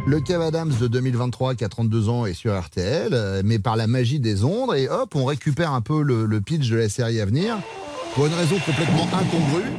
[0.06, 3.78] Le Kev Adams de 2023 qui a 32 ans est sur RTL, euh, mais par
[3.78, 7.22] la magie des ondes, et hop, on récupère un peu le, pitch de la série
[7.22, 7.58] à venir.
[8.14, 9.72] Pour une raison complètement incongrue,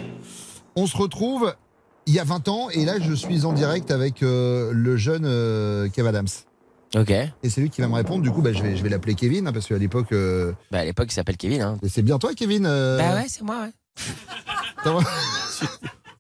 [0.75, 1.55] on se retrouve
[2.07, 5.25] il y a 20 ans, et là je suis en direct avec euh, le jeune
[5.27, 6.27] euh, Adams.
[6.95, 7.11] Ok.
[7.11, 9.15] Et c'est lui qui va me répondre, du coup bah, je vais, je vais l'appeler
[9.15, 10.13] Kevin, hein, parce qu'à l'époque...
[10.13, 11.61] euh, Bah, à l'époque, il s'appelle Kevin.
[11.63, 11.79] Hein.
[11.89, 13.73] c'est bien toi Kevin euh, Bah ouais, c'est moi, ouais.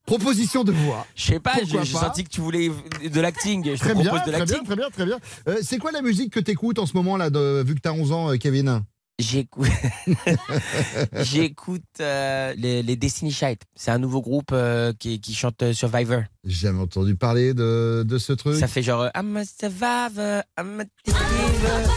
[0.07, 1.05] Proposition de voix.
[1.16, 2.70] Je sais pas, Pourquoi j'ai pas senti que tu voulais
[3.12, 3.64] de l'acting.
[3.64, 5.18] Je te Très bien, propose de très bien, très bien, très bien.
[5.48, 7.92] Euh, c'est quoi la musique que t'écoutes en ce moment là, de, vu que t'as
[7.92, 8.83] 11 ans, euh, Kevin?
[9.18, 9.66] J'écoute,
[11.14, 13.57] j'écoute euh, les, les Destiny Child.
[13.74, 16.20] C'est un nouveau groupe euh, qui, qui chante euh, Survivor.
[16.44, 18.57] J'ai jamais entendu parler de, de ce truc.
[18.59, 21.90] Ça fait genre euh, I'm a survivor, I'm a believer.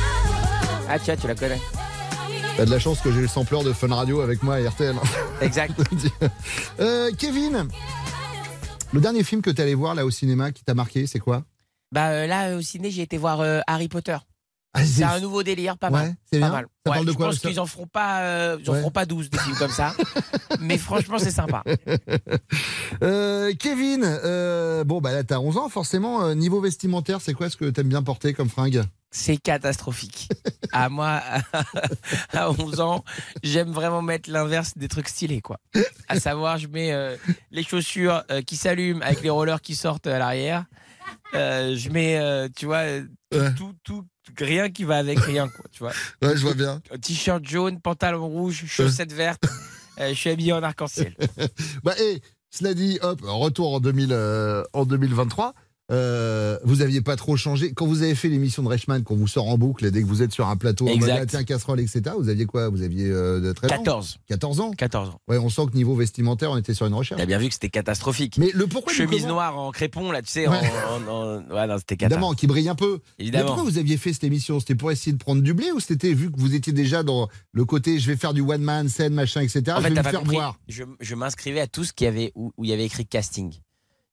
[0.88, 1.60] Ah tu vois, tu la connais.
[2.55, 4.95] T'as de la chance que j'ai le sampleur de Fun Radio avec moi à RTL.
[5.41, 5.73] Exact.
[7.17, 7.67] Kevin,
[8.93, 11.43] le dernier film que t'es allé voir là au cinéma qui t'a marqué, c'est quoi?
[11.91, 14.17] Bah là au ciné j'ai été voir Harry Potter.
[14.73, 16.15] Ah, C'est un nouveau délire, pas Ouais, mal.
[16.32, 16.65] c'est pas mal.
[16.86, 18.79] Ça Ouais, parle de je quoi, pense qu'ils en feront pas, euh, ils en Ouais.
[18.79, 19.93] feront pas 12 des films comme ça.
[20.60, 21.63] Mais franchement c'est sympa.
[23.01, 27.49] Euh, Kevin, euh, bon bah là t'as 11 ans, forcément, euh, niveau vestimentaire, c'est quoi
[27.49, 28.84] ce que t'aimes bien porter comme fringue?
[29.12, 30.29] C'est catastrophique.
[30.71, 31.21] À moi,
[32.34, 33.03] à 11 ans,
[33.41, 35.58] j'aime vraiment mettre l'inverse des trucs stylés, quoi.
[36.08, 36.93] À savoir, je mets
[37.49, 40.65] les chaussures qui s'allument avec les rollers qui sortent à l'arrière.
[41.34, 42.84] Je mets, tu vois,
[43.58, 44.05] tout, tout-
[44.37, 45.93] rien qui va avec rien, quoi, tu vois.
[46.21, 46.81] Ouais, je vois bien.
[47.01, 49.43] T-shirt jaune, pantalon rouge, chaussettes vertes.
[49.99, 51.15] Euh, je suis habillé en arc-en-ciel.
[51.83, 55.53] Bah, et cela dit, hop, retour en, 2000, euh, en 2023.
[55.91, 57.73] Euh, vous aviez pas trop changé.
[57.73, 60.21] Quand vous avez fait l'émission de Reichmann, qu'on vous sort en boucle, dès que vous
[60.21, 62.69] êtes sur un plateau en mode ah, tiens, casserole, etc., vous aviez quoi?
[62.69, 63.75] Vous aviez euh, de 13 ans?
[63.78, 64.17] 14.
[64.28, 64.71] 14 ans?
[64.71, 65.21] 14 ans.
[65.28, 67.19] Ouais, on sent que niveau vestimentaire, on était sur une recherche.
[67.19, 68.38] T'as bien vu que c'était catastrophique.
[68.38, 70.58] Mais le pourquoi Chemise noire en crépon, là, tu sais, Ouais.
[70.89, 71.95] en, en- en- Ouais, non, c'était.
[71.95, 72.99] Évidemment, qui brille un peu.
[73.17, 73.43] Évidemment.
[73.43, 74.60] Mais pourquoi vous aviez fait cette émission?
[74.60, 77.28] C'était pour essayer de prendre du blé ou c'était vu que vous étiez déjà dans
[77.52, 79.63] le côté je vais faire du one man, scène, machin, etc.
[79.69, 80.36] En je fait, vais me faire compris.
[80.36, 80.58] voir?
[80.67, 83.54] Je, je m'inscrivais à tout ce qui avait, où, où il y avait écrit casting.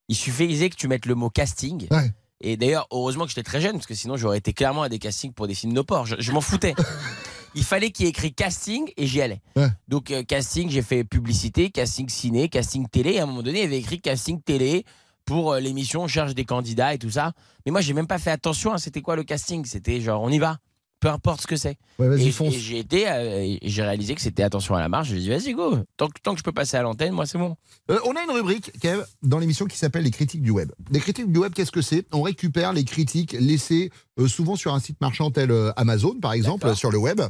[0.09, 1.87] Il suffisait que tu mettes le mot casting.
[1.91, 2.13] Ouais.
[2.41, 4.99] Et d'ailleurs, heureusement que j'étais très jeune, parce que sinon j'aurais été clairement à des
[4.99, 6.07] castings pour des films no port.
[6.07, 6.75] Je, je m'en foutais.
[7.57, 9.41] il fallait qu'il y ait écrit casting et j'y allais.
[9.57, 9.69] Ouais.
[9.89, 13.15] Donc, euh, casting, j'ai fait publicité, casting ciné, casting télé.
[13.15, 14.85] Et à un moment donné, il y avait écrit casting télé
[15.25, 17.33] pour euh, l'émission On cherche des candidats et tout ça.
[17.65, 19.65] Mais moi, j'ai même pas fait attention à c'était quoi le casting.
[19.65, 20.59] C'était genre, on y va.
[21.07, 21.79] Peu importe ce que c'est.
[22.01, 25.09] Ouais, Et, j'ai été, euh, j'ai réalisé que c'était attention à la marche.
[25.11, 25.79] J'ai dit, vas-y, go.
[25.97, 27.57] Tant que, tant que je peux passer à l'antenne, moi, c'est bon.
[27.93, 30.73] Euh, on a une rubrique, Kev, dans l'émission qui s'appelle les critiques du web.
[30.91, 32.05] Les critiques du web, qu'est-ce que c'est?
[32.11, 36.33] On récupère les critiques laissées euh, souvent sur un site marchand tel euh, Amazon, par
[36.33, 37.21] exemple, sur le web.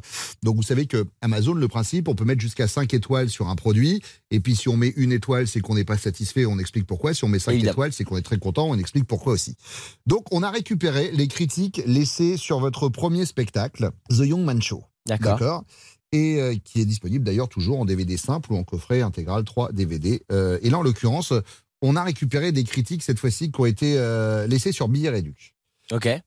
[0.42, 3.56] Donc vous savez que Amazon, le principe, on peut mettre jusqu'à 5 étoiles sur un
[3.56, 4.02] produit.
[4.30, 7.14] Et puis si on met une étoile, c'est qu'on n'est pas satisfait, on explique pourquoi.
[7.14, 7.72] Si on met 5 Évidemment.
[7.72, 9.56] étoiles, c'est qu'on est très content, on explique pourquoi aussi.
[10.06, 14.84] Donc on a récupéré les critiques laissées sur votre premier spectacle, The Young Man Show.
[15.06, 15.64] D'accord.
[16.12, 19.72] Et euh, qui est disponible d'ailleurs toujours en DVD simple ou en coffret intégral 3
[19.72, 20.22] DVD.
[20.30, 21.32] Euh, et là, en l'occurrence,
[21.82, 25.55] on a récupéré des critiques cette fois-ci qui ont été euh, laissées sur Billet Réduc.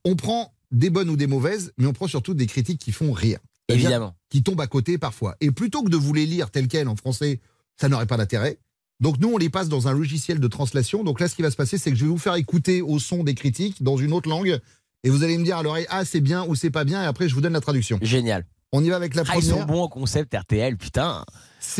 [0.04, 3.12] On prend des bonnes ou des mauvaises, mais on prend surtout des critiques qui font
[3.12, 3.38] rire.
[3.68, 4.14] Évidemment.
[4.30, 5.36] Qui tombent à côté parfois.
[5.40, 7.40] Et plutôt que de vous les lire telles quelles en français,
[7.80, 8.58] ça n'aurait pas d'intérêt.
[9.00, 11.04] Donc nous, on les passe dans un logiciel de translation.
[11.04, 12.98] Donc là, ce qui va se passer, c'est que je vais vous faire écouter au
[12.98, 14.60] son des critiques dans une autre langue.
[15.04, 17.02] Et vous allez me dire à l'oreille, ah, c'est bien ou c'est pas bien.
[17.02, 17.98] Et après, je vous donne la traduction.
[18.02, 18.44] Génial.
[18.72, 19.66] On y va avec la Ah, ils première.
[19.66, 21.24] sont bons au concept RTL, putain.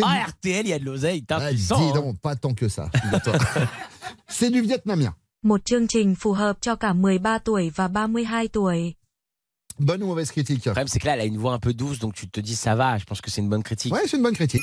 [0.02, 1.92] Ah, du- RTL, il y a de l'oseille, putain, Ah, dis hein.
[1.94, 2.90] donc, pas tant que ça.
[4.28, 5.14] c'est du vietnamien.
[5.43, 8.93] Một chương trình phù hợp cho cả 13 tuổi và 32 tuổi.
[9.79, 11.73] Bonne ou mauvaise critique Le problème, c'est que là, elle a une voix un peu
[11.73, 13.93] douce, donc tu te dis, ça va, je pense que c'est une bonne critique.
[13.93, 14.61] Ouais, c'est une bonne critique.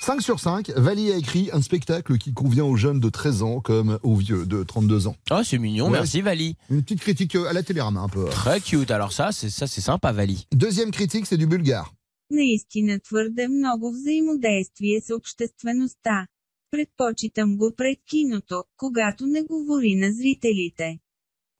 [0.00, 3.60] 5 sur 5, Vali a écrit un spectacle qui convient aux jeunes de 13 ans
[3.60, 5.16] comme aux vieux de 32 ans.
[5.30, 5.98] Oh, c'est mignon, Ouais.
[5.98, 6.56] merci, Vali.
[6.70, 8.24] Une petite critique euh, à la télérama un peu.
[8.30, 10.46] Très cute, alors ça, c'est ça, c'est sympa, Vali.
[10.52, 11.92] Deuxième critique, c'est du bulgare.
[12.30, 16.26] Наистина твърде много взаимодействие с обществеността.
[16.73, 20.99] Предпочитам го пред киното, когато не говори на зрителите.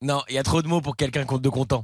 [0.04, 1.84] Non, il y a trop de mots pour quelqu'un de content.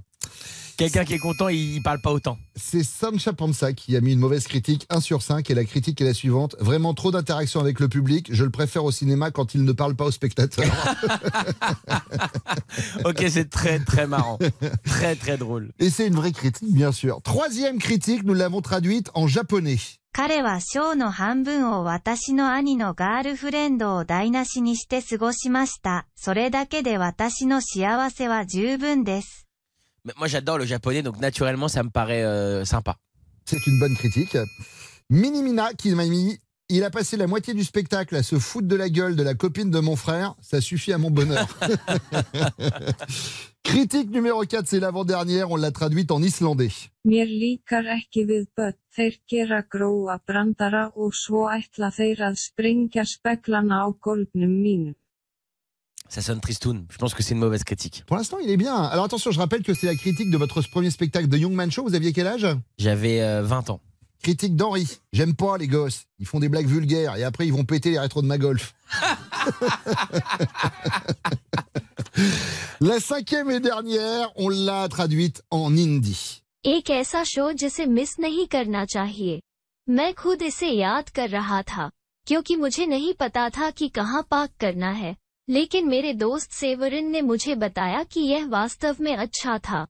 [0.79, 2.37] Quelqu'un qui est content, il, il parle pas autant.
[2.57, 6.01] C'est Sancha Panza qui a mis une mauvaise critique, 1 sur 5, et la critique
[6.01, 6.57] est la suivante.
[6.59, 9.95] Vraiment trop d'interaction avec le public, je le préfère au cinéma quand il ne parle
[9.95, 10.73] pas aux spectateurs.
[13.05, 14.39] ok, c'est très très marrant.
[14.85, 15.73] Très très drôle.
[15.79, 17.21] Et c'est une vraie critique, bien sûr.
[17.23, 19.79] Troisième critique, nous l'avons traduite en japonais.
[20.17, 26.07] 彼はショーの半分を私の兄のガールフレンドを台無しにして過ごしました。
[26.15, 29.48] それだけで私の幸せは十分です。
[30.06, 32.98] Mais Moi, j'adore le japonais, donc naturellement, ça me paraît euh, sympa.
[33.46, 34.38] C'est une bonne critique.
[35.10, 36.40] Minimina qui m'a mis
[36.72, 39.34] il a passé la moitié du spectacle à se foutre de la gueule de la
[39.34, 40.36] copine de mon frère.
[40.40, 41.48] Ça suffit à mon bonheur.
[43.64, 46.70] Critique numéro 4, c'est l'avant-dernière, on l'a traduite en islandais.
[56.09, 56.87] Ça sonne tristoun.
[56.91, 58.05] Je pense que c'est une mauvaise critique.
[58.07, 58.77] Pour l'instant, il est bien.
[58.77, 61.71] Alors attention, je rappelle que c'est la critique de votre premier spectacle de Young Man
[61.73, 61.83] Show.
[61.83, 62.47] Vous aviez quel âge
[62.79, 63.81] J'avais euh, 20 ans.
[64.23, 64.87] Critique d'Henri.
[65.13, 66.05] J'aime pas les gosses.
[66.19, 68.75] Ils font des blagues vulgaires et après ils vont péter les rétros de ma golf.
[72.81, 76.41] la cinquième et dernière, on l'a traduite en hindi.
[76.67, 79.41] एक ऐसा शो जिसे मिस नहीं करना चाहिए
[79.89, 81.91] मैं खुद इसे याद कर रहा था
[82.27, 85.15] क्योंकि मुझे नहीं पता था कि कहाँ पार्क करना है
[85.50, 89.88] लेकिन मेरे दोस्त सेवरिन ने मुझे बताया कि यह वास्तव में अच्छा था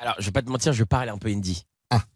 [0.00, 1.65] Alors, je vais pas te mentir, je parle un peu hindi.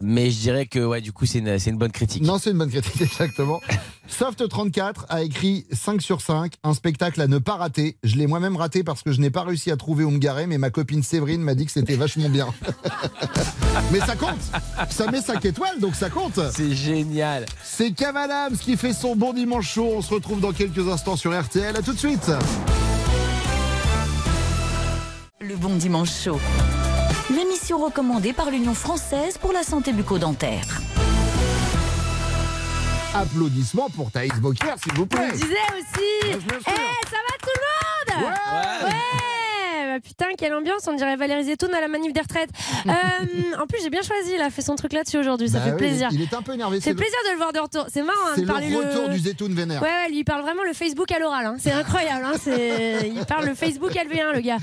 [0.01, 2.23] Mais je dirais que, ouais, du coup, c'est une, c'est une bonne critique.
[2.23, 3.61] Non, c'est une bonne critique, exactement.
[4.11, 7.97] Soft34 a écrit 5 sur 5, un spectacle à ne pas rater.
[8.03, 10.47] Je l'ai moi-même raté parce que je n'ai pas réussi à trouver où me garer,
[10.47, 12.49] mais ma copine Séverine m'a dit que c'était vachement bien.
[13.93, 14.41] mais ça compte
[14.91, 19.33] Ça met 5 étoiles, donc ça compte C'est génial C'est Cavalams qui fait son bon
[19.33, 19.93] dimanche chaud.
[19.95, 21.77] On se retrouve dans quelques instants sur RTL.
[21.77, 22.33] À tout de suite
[25.41, 26.41] Le bon dimanche chaud.
[27.35, 30.65] L'émission recommandée par l'Union française pour la santé bucco-dentaire.
[33.15, 35.27] Applaudissements pour Thaïs Bocquier, s'il vous Je plaît.
[35.27, 35.47] le disais
[35.79, 36.11] aussi.
[36.25, 38.25] Eh, ça va tout le monde?
[38.25, 38.91] Ouais,
[39.99, 42.51] Putain, quelle ambiance, on dirait Valérie Zetoun à la manif des retraites.
[42.87, 45.65] Euh, en plus, j'ai bien choisi, il a fait son truc là-dessus aujourd'hui, ça Bah
[45.67, 46.09] fait oui, plaisir.
[46.13, 46.81] Il est un peu énervé.
[46.81, 47.87] C'est le- plaisir de le voir de retour.
[47.93, 49.83] C'est marrant hein, C'est de le retour du Zetoun vénère.
[49.83, 51.47] Ouais, ouais, lui il parle vraiment le Facebook à l'oral.
[51.47, 51.57] hein.
[51.59, 52.25] C'est incroyable.
[52.25, 52.33] hein.
[52.41, 54.57] C'est- Il parle le Facebook LV1, le gars.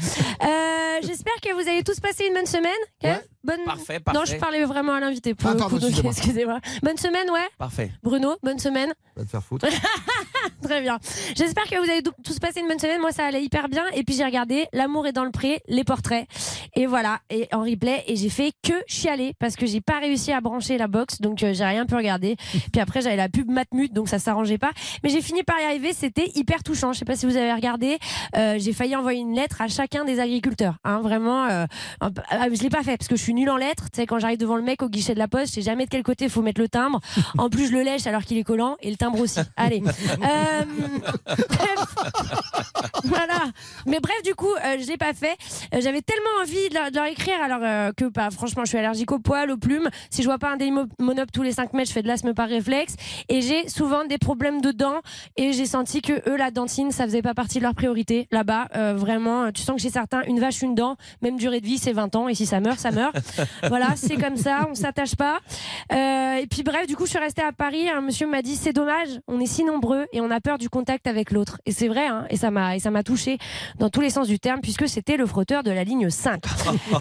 [0.44, 2.72] Euh, J'espère que vous avez tous passé une bonne semaine.
[3.02, 3.63] Kev Bonne...
[3.66, 4.34] Parfait, Non, parfait.
[4.34, 5.34] je parlais vraiment à l'invité.
[5.34, 5.56] Pour Ah,
[6.04, 6.60] excusez-moi.
[6.84, 7.48] Bonne semaine, ouais.
[7.58, 7.92] Parfait.
[8.04, 8.94] Bruno, bonne semaine.
[9.16, 9.68] Va te faire foutre.
[10.63, 11.00] Très bien.
[11.36, 13.00] J'espère que vous avez tous passé une bonne semaine.
[13.00, 13.86] Moi, ça allait hyper bien.
[13.94, 16.27] Et puis, j'ai regardé L'amour est dans le pré, les portraits.
[16.75, 18.03] Et voilà, et en replay.
[18.06, 21.21] Et j'ai fait que chialer parce que j'ai pas réussi à brancher la box.
[21.21, 22.36] Donc, euh, j'ai rien pu regarder.
[22.71, 24.69] Puis après, j'avais la pub Matmut, donc ça s'arrangeait pas.
[25.03, 25.91] Mais j'ai fini par y arriver.
[25.93, 26.93] C'était hyper touchant.
[26.93, 27.97] Je sais pas si vous avez regardé.
[28.36, 30.75] Euh, j'ai failli envoyer une lettre à chacun des agriculteurs.
[30.84, 31.65] Hein, vraiment, euh,
[31.99, 32.10] ah,
[32.53, 33.86] je l'ai pas fait parce que je suis nulle en lettres.
[33.91, 35.86] Tu sais, quand j'arrive devant le mec au guichet de la poste, je sais jamais
[35.86, 37.01] de quel côté faut mettre le timbre.
[37.39, 39.39] En plus, je le lèche alors qu'il est collant et le timbre aussi.
[39.56, 39.82] Allez.
[40.27, 40.63] Euh,
[43.03, 43.43] voilà.
[43.86, 45.38] Mais bref, du coup, je l'ai pas fait.
[45.74, 48.70] Euh, J'avais tellement envie de leur, de leur écrire, alors euh, que, bah, franchement, je
[48.70, 49.89] suis allergique aux poils, aux plumes.
[50.10, 52.48] Si je vois pas un Dailymonop tous les 5 mètres, je fais de l'asthme par
[52.48, 52.96] réflexe.
[53.30, 55.02] Et j'ai souvent des problèmes de dents.
[55.36, 58.28] Et j'ai senti que eux, la dentine, ça faisait pas partie de leur priorité.
[58.32, 61.65] Là-bas, euh, vraiment, tu sens que chez certains, une vache, une dent, même durée de
[61.65, 62.28] vie, c'est 20 ans.
[62.28, 63.15] Et si ça meurt, ça meurt.
[63.67, 65.39] voilà, c'est comme ça, on s'attache pas.
[65.91, 67.89] Et puis bref, du coup, je suis restée à Paris.
[67.89, 70.70] Un monsieur m'a dit c'est dommage, on est si nombreux et on a peur du
[70.70, 71.60] contact avec l'autre.
[71.65, 73.38] Et c'est vrai, hein, et ça m'a et ça m'a touché
[73.80, 76.41] dans tous les sens du terme puisque c'était le frotteur de la ligne 5.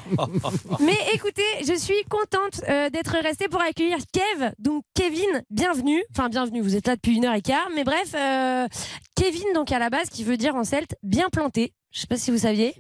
[0.81, 4.51] Mais écoutez, je suis contente euh, d'être restée pour accueillir Kev.
[4.59, 6.05] Donc Kevin, bienvenue.
[6.11, 7.69] Enfin bienvenue, vous êtes là depuis une heure et quart.
[7.75, 8.69] Mais bref, euh,
[9.15, 11.73] Kevin donc à la base qui veut dire en celte bien planté.
[11.91, 12.75] Je sais pas si vous saviez.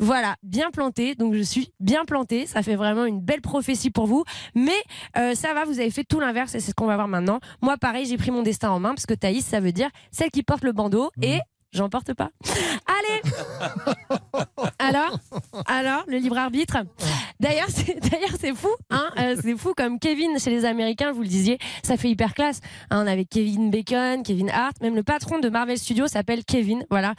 [0.00, 1.14] Voilà, bien planté.
[1.14, 2.46] Donc je suis bien planté.
[2.46, 4.24] Ça fait vraiment une belle prophétie pour vous.
[4.56, 4.82] Mais
[5.16, 7.38] euh, ça va, vous avez fait tout l'inverse et c'est ce qu'on va voir maintenant.
[7.62, 10.32] Moi, pareil, j'ai pris mon destin en main parce que Thaïs, ça veut dire celle
[10.32, 11.38] qui porte le bandeau et
[11.72, 12.30] j'en porte pas.
[12.86, 13.22] Allez
[14.78, 15.18] Alors
[15.66, 16.78] Alors, le libre arbitre
[17.40, 21.22] D'ailleurs, c'est d'ailleurs c'est fou, hein euh, c'est fou comme Kevin chez les Américains, vous
[21.22, 22.60] le disiez, ça fait hyper classe.
[22.90, 26.84] Hein, on avait Kevin Bacon, Kevin Hart, même le patron de Marvel Studios s'appelle Kevin,
[26.90, 27.14] voilà.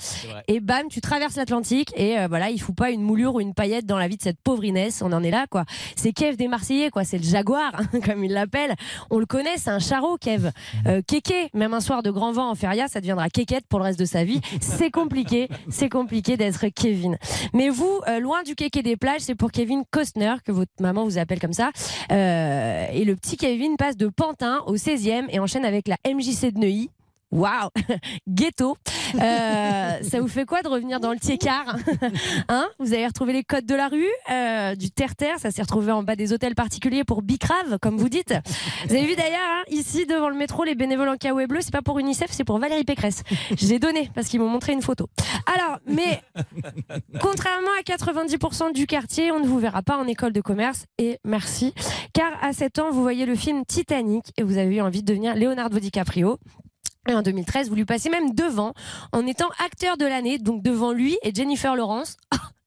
[0.48, 3.54] Et bam, tu traverses l'Atlantique et euh, voilà, il fout pas une moulure ou une
[3.54, 5.02] paillette dans la vie de cette pauvre Inès.
[5.02, 5.66] On en est là, quoi.
[5.96, 7.04] C'est Kev des Marseillais, quoi.
[7.04, 8.76] C'est le Jaguar, hein, comme il l'appelle.
[9.10, 10.52] On le connaît, c'est un charreau, Kev.
[10.88, 13.86] Euh, Kéké, même un soir de grand vent en feria, ça deviendra Kékette pour le
[13.86, 14.42] reste de sa vie.
[14.62, 17.18] C'est compliqué, c'est compliqué d'être Kevin.
[17.54, 20.07] Mais vous, euh, loin du Kéké des plages, c'est pour Kevin Costner,
[20.44, 21.72] que votre maman vous appelle comme ça.
[22.12, 26.54] Euh, et le petit Kevin passe de Pantin au 16e et enchaîne avec la MJC
[26.54, 26.90] de Neuilly.
[27.32, 27.70] Waouh
[28.28, 28.78] Ghetto
[29.16, 31.78] Euh, Ça vous fait quoi de revenir dans le Tiécar
[32.50, 35.92] hein Vous avez retrouvé les codes de la rue, euh, du terre-terre, ça s'est retrouvé
[35.92, 38.34] en bas des hôtels particuliers pour Bicrave, comme vous dites.
[38.88, 41.72] Vous avez vu d'ailleurs, hein, ici devant le métro, les bénévoles en caouet bleu, c'est
[41.72, 43.24] pas pour UNICEF, c'est pour Valérie Pécresse.
[43.58, 45.08] J'ai donné parce qu'ils m'ont montré une photo.
[45.46, 46.22] Alors, mais
[47.22, 51.20] contrairement à 90% du quartier, on ne vous verra pas en école de commerce et
[51.24, 51.74] merci.
[52.14, 55.08] Car à 7 ans, vous voyez le film Titanic et vous avez eu envie de
[55.08, 56.38] devenir Leonardo DiCaprio.
[57.08, 58.74] Et en 2013, vous lui passez même devant
[59.14, 62.18] en étant acteur de l'année, donc devant lui et Jennifer Lawrence.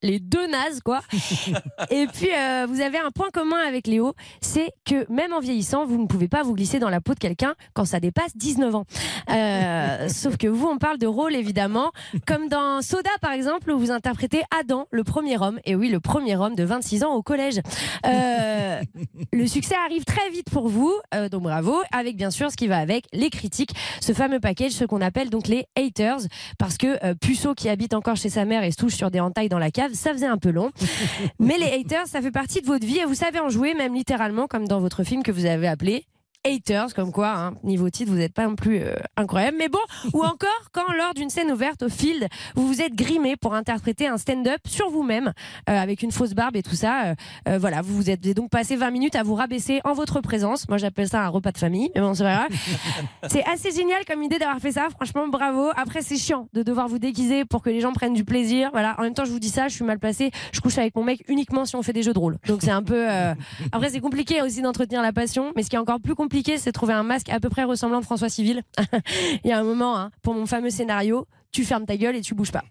[0.03, 1.01] Les deux nazes, quoi.
[1.91, 5.85] Et puis, euh, vous avez un point commun avec Léo, c'est que même en vieillissant,
[5.85, 8.75] vous ne pouvez pas vous glisser dans la peau de quelqu'un quand ça dépasse 19
[8.75, 8.85] ans.
[9.31, 11.93] Euh, sauf que vous, on parle de rôle, évidemment,
[12.27, 16.01] comme dans Soda, par exemple, où vous interprétez Adam, le premier homme, et oui, le
[16.01, 17.61] premier homme de 26 ans au collège.
[18.07, 18.81] Euh,
[19.33, 20.93] le succès arrive très vite pour vous,
[21.31, 24.85] donc bravo, avec bien sûr ce qui va avec, les critiques, ce fameux package, ce
[24.85, 26.21] qu'on appelle donc les haters,
[26.59, 29.49] parce que Puceau qui habite encore chez sa mère et se touche sur des entailles
[29.49, 30.71] dans la cave, ça faisait un peu long.
[31.39, 33.95] Mais les haters, ça fait partie de votre vie et vous savez en jouer, même
[33.95, 36.05] littéralement, comme dans votre film que vous avez appelé
[36.47, 39.59] Haters, comme quoi, hein, niveau titre, vous n'êtes pas non plus euh, incroyable.
[39.59, 39.79] Mais bon,
[40.15, 44.07] ou encore quand, lors d'une scène ouverte au field, vous vous êtes grimé pour interpréter
[44.07, 45.33] un stand-up sur vous-même,
[45.69, 47.05] euh, avec une fausse barbe et tout ça.
[47.05, 47.15] euh,
[47.49, 50.67] euh, voilà, vous vous êtes donc passé 20 minutes à vous rabaisser en votre présence.
[50.69, 52.59] Moi, j'appelle ça un repas de famille, mais bon, c'est pas grave.
[53.29, 54.89] C'est assez génial comme idée d'avoir fait ça.
[54.91, 55.69] Franchement, bravo.
[55.77, 58.71] Après, c'est chiant de devoir vous déguiser pour que les gens prennent du plaisir.
[58.73, 58.97] Voilà.
[58.99, 60.31] En même temps, je vous dis ça, je suis mal placée.
[60.53, 62.39] Je couche avec mon mec uniquement si on fait des jeux de rôle.
[62.47, 63.09] Donc c'est un peu.
[63.11, 63.35] euh,
[63.73, 65.53] Après, c'est compliqué aussi d'entretenir la passion.
[65.55, 67.65] Mais ce qui est encore plus compliqué, c'est de trouver un masque à peu près
[67.65, 68.63] ressemblant de François Civil.
[69.45, 71.27] Il y a un moment, hein, pour mon fameux scénario.
[71.53, 72.65] Tu fermes ta gueule et tu bouges pas.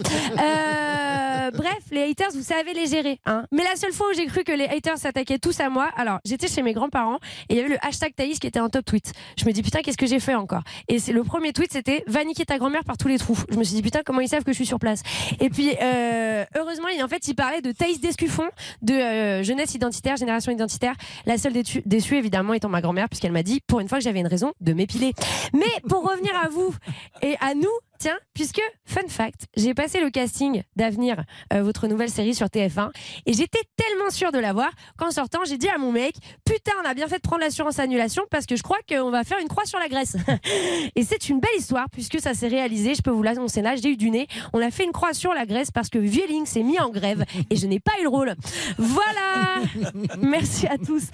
[1.50, 3.20] Euh, bref, les haters, vous savez les gérer.
[3.26, 3.46] Hein.
[3.52, 6.20] Mais la seule fois où j'ai cru que les haters s'attaquaient tous à moi, alors
[6.26, 7.18] j'étais chez mes grands-parents
[7.50, 9.14] et il y avait le hashtag Thaïs qui était un top tweet.
[9.38, 10.64] Je me dis putain, qu'est-ce que j'ai fait encore?
[10.88, 13.38] Et c'est le premier tweet, c'était va niquer ta grand-mère par tous les trous.
[13.50, 15.02] Je me suis dit putain, comment ils savent que je suis sur place?
[15.40, 18.50] Et puis euh, heureusement, en fait, il parlait de Thaïs Descuffon,
[18.82, 20.96] de euh, jeunesse identitaire, génération identitaire.
[21.26, 24.04] La seule déçue, déçue, évidemment étant ma grand-mère puisqu'elle m'a dit pour une fois que
[24.04, 25.14] j'avais une raison de m'épiler.
[25.54, 26.74] Mais pour revenir à vous
[27.22, 27.70] et à nous.
[28.00, 31.24] Tiens, puisque, fun fact, j'ai passé le casting d'Avenir,
[31.54, 32.92] euh, votre nouvelle série sur TF1,
[33.26, 36.90] et j'étais tellement sûre de l'avoir qu'en sortant, j'ai dit à mon mec, putain, on
[36.90, 39.50] a bien fait de prendre l'assurance annulation parce que je crois qu'on va faire une
[39.50, 40.16] croix sur la graisse.
[40.96, 43.90] et c'est une belle histoire puisque ça s'est réalisé, je peux vous l'annoncer là, j'ai
[43.90, 44.28] eu du nez.
[44.54, 47.26] On a fait une croix sur la graisse parce que Vieling s'est mis en grève
[47.50, 48.34] et je n'ai pas eu le rôle.
[48.78, 49.20] Voilà
[50.20, 51.08] Merci à tous.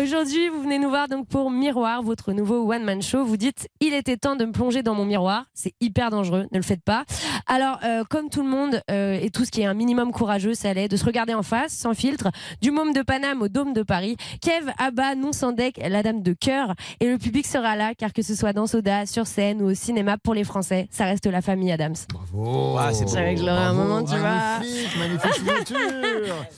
[0.00, 3.24] Aujourd'hui, vous venez nous voir donc pour Miroir, votre nouveau one-man show.
[3.24, 5.46] Vous dites, il était temps de me plonger dans mon miroir.
[5.54, 7.04] C'est hyper dangereux, ne le faites pas.
[7.46, 10.54] Alors, euh, comme tout le monde, euh, et tout ce qui est un minimum courageux,
[10.54, 13.72] ça l'est, de se regarder en face, sans filtre, du môme de Paname au dôme
[13.72, 14.16] de Paris.
[14.40, 16.74] Kev, Abba, non sans deck, la dame de cœur.
[17.00, 19.74] Et le public sera là, car que ce soit dans Soda, sur scène ou au
[19.74, 21.94] cinéma, pour les Français, ça reste la famille Adams.
[22.12, 22.78] Bravo.
[22.92, 24.58] c'est savais que je l'aurais un moment, tu vois.
[24.58, 25.74] Magnifique, magnifique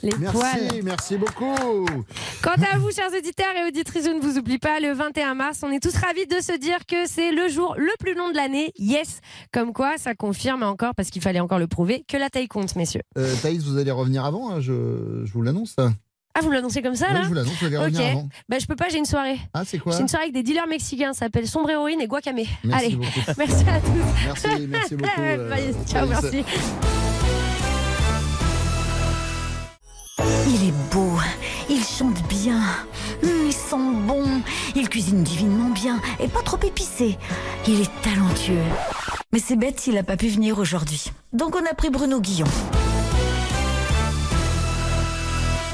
[0.18, 0.82] merci, poils.
[0.82, 1.86] merci beaucoup.
[2.42, 5.60] Quant à vous, chers auditeurs et auditrices, je ne vous oublie pas, le 21 mars,
[5.62, 8.36] on est tous ravis de se dire que c'est le jour le plus long de
[8.36, 8.72] l'année.
[8.78, 9.20] Yes
[9.54, 12.74] Comme quoi, ça confirme encore, parce qu'il fallait encore le prouver, que la taille compte,
[12.74, 13.02] messieurs.
[13.16, 15.76] Euh, Thaïs, vous allez revenir avant, hein, je, je vous l'annonce.
[15.78, 18.06] Ah, vous l'annoncez comme ça, Oui, là je vous l'annonce, vous allez revenir Ok.
[18.06, 18.28] avant.
[18.48, 19.38] Bah, je peux pas, j'ai une soirée.
[19.52, 22.08] Ah, c'est quoi C'est une soirée avec des dealers mexicains, ça s'appelle Sombre Héroïne et
[22.08, 22.48] Guacamé.
[22.64, 23.10] Merci Allez, beaucoup.
[23.38, 24.24] merci à tous.
[24.24, 25.10] Merci, merci beaucoup.
[25.20, 26.20] euh, Bye, ciao, Thaïs.
[26.20, 26.44] merci.
[30.48, 31.12] Il est beau,
[31.70, 32.60] il chante bien,
[33.22, 34.24] hum, il sent bon,
[34.74, 37.16] il cuisine divinement bien et pas trop épicé.
[37.68, 38.58] Il est talentueux.
[39.34, 41.06] Mais c'est bête s'il n'a pas pu venir aujourd'hui.
[41.32, 42.46] Donc on a pris Bruno Guillon.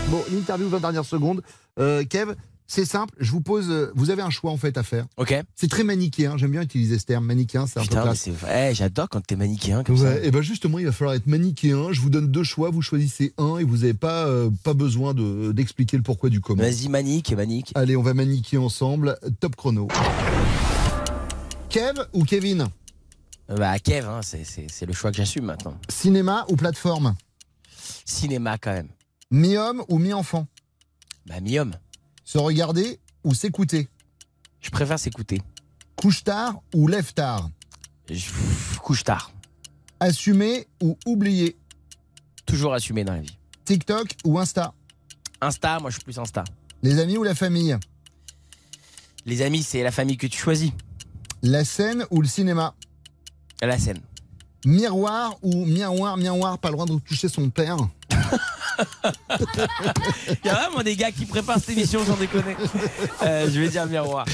[0.08, 1.42] Bon, l'interview 20 dernières secondes.
[1.78, 2.32] Euh, Kev,
[2.66, 3.66] c'est simple, je vous pose.
[3.68, 5.04] euh, Vous avez un choix en fait à faire.
[5.18, 5.34] Ok.
[5.56, 7.26] C'est très manichéen, j'aime bien utiliser ce terme.
[7.26, 8.28] Manichéen, c'est un Putain, peu classe.
[8.28, 10.04] vrai, j'adore quand t'es manichéen comme ça.
[10.04, 11.92] Ouais, et ben justement, il va falloir être manichéen.
[11.92, 15.12] Je vous donne deux choix, vous choisissez un et vous n'avez pas, euh, pas besoin
[15.12, 16.62] de- d'expliquer le pourquoi du comment.
[16.62, 17.72] Vas-y, manique, manique.
[17.74, 19.18] Allez, on va maniquer ensemble.
[19.38, 19.86] Top chrono.
[21.68, 22.66] Kev ou Kevin?
[23.57, 25.76] Bah, Kev, hein, c'est- le choix que j'assume maintenant.
[25.88, 27.16] Cinéma ou plateforme?
[28.05, 28.88] Cinéma quand même.
[29.30, 30.46] Mi-homme ou mi-enfant
[31.26, 31.74] Bah, mi-homme.
[32.24, 33.88] Se regarder ou s'écouter?
[34.61, 35.42] Je préfère s'écouter.
[35.96, 37.51] Couche tard ou lève tard?
[38.09, 38.30] Je
[38.78, 39.32] couche tard.
[39.98, 41.57] Assumer ou oublier?
[42.46, 43.36] Toujours assumé dans la vie.
[43.64, 44.72] TikTok ou Insta?
[45.40, 46.44] Insta, moi je suis plus Insta.
[46.82, 47.76] Les amis ou la famille?
[49.26, 50.72] Les amis, c'est la famille que tu choisis.
[51.42, 52.74] La scène ou le cinéma?
[53.62, 53.98] La scène.
[54.64, 57.76] Miroir ou miroir, miroir, pas le droit de toucher son père
[60.28, 62.56] Il y a vraiment des gars qui préparent cette émission, sans déconner.
[63.22, 64.24] Euh, je vais dire miroir.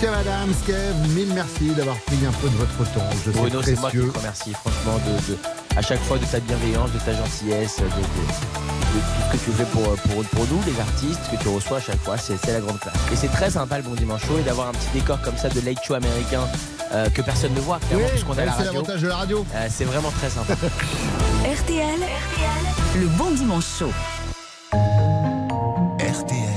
[0.00, 3.04] Kev Adams, Kev, mille merci d'avoir pris un peu de votre temps.
[3.26, 4.18] Je Bruno, c'est moi qui te précieux.
[4.18, 5.38] remercie, franchement, de, de-
[5.76, 9.44] à chaque fois de ta bienveillance, de ta gentillesse, de, de- de tout ce que
[9.44, 12.16] tu fais pour, pour, pour nous, les artistes, que tu reçois à chaque fois.
[12.16, 12.94] C'est la grande classe.
[13.12, 15.48] Et c'est très sympa le Bon Dimanche Show et d'avoir un petit décor comme ça
[15.50, 16.42] de late show américain
[16.92, 18.64] euh, que personne ne voit, clairement, oui, a la radio.
[18.64, 19.46] C'est l'avantage de la radio.
[19.54, 20.54] Euh, c'est vraiment très sympa.
[21.44, 23.92] RTL, RTL, le bon dimanche chaud.
[24.72, 26.49] RTL.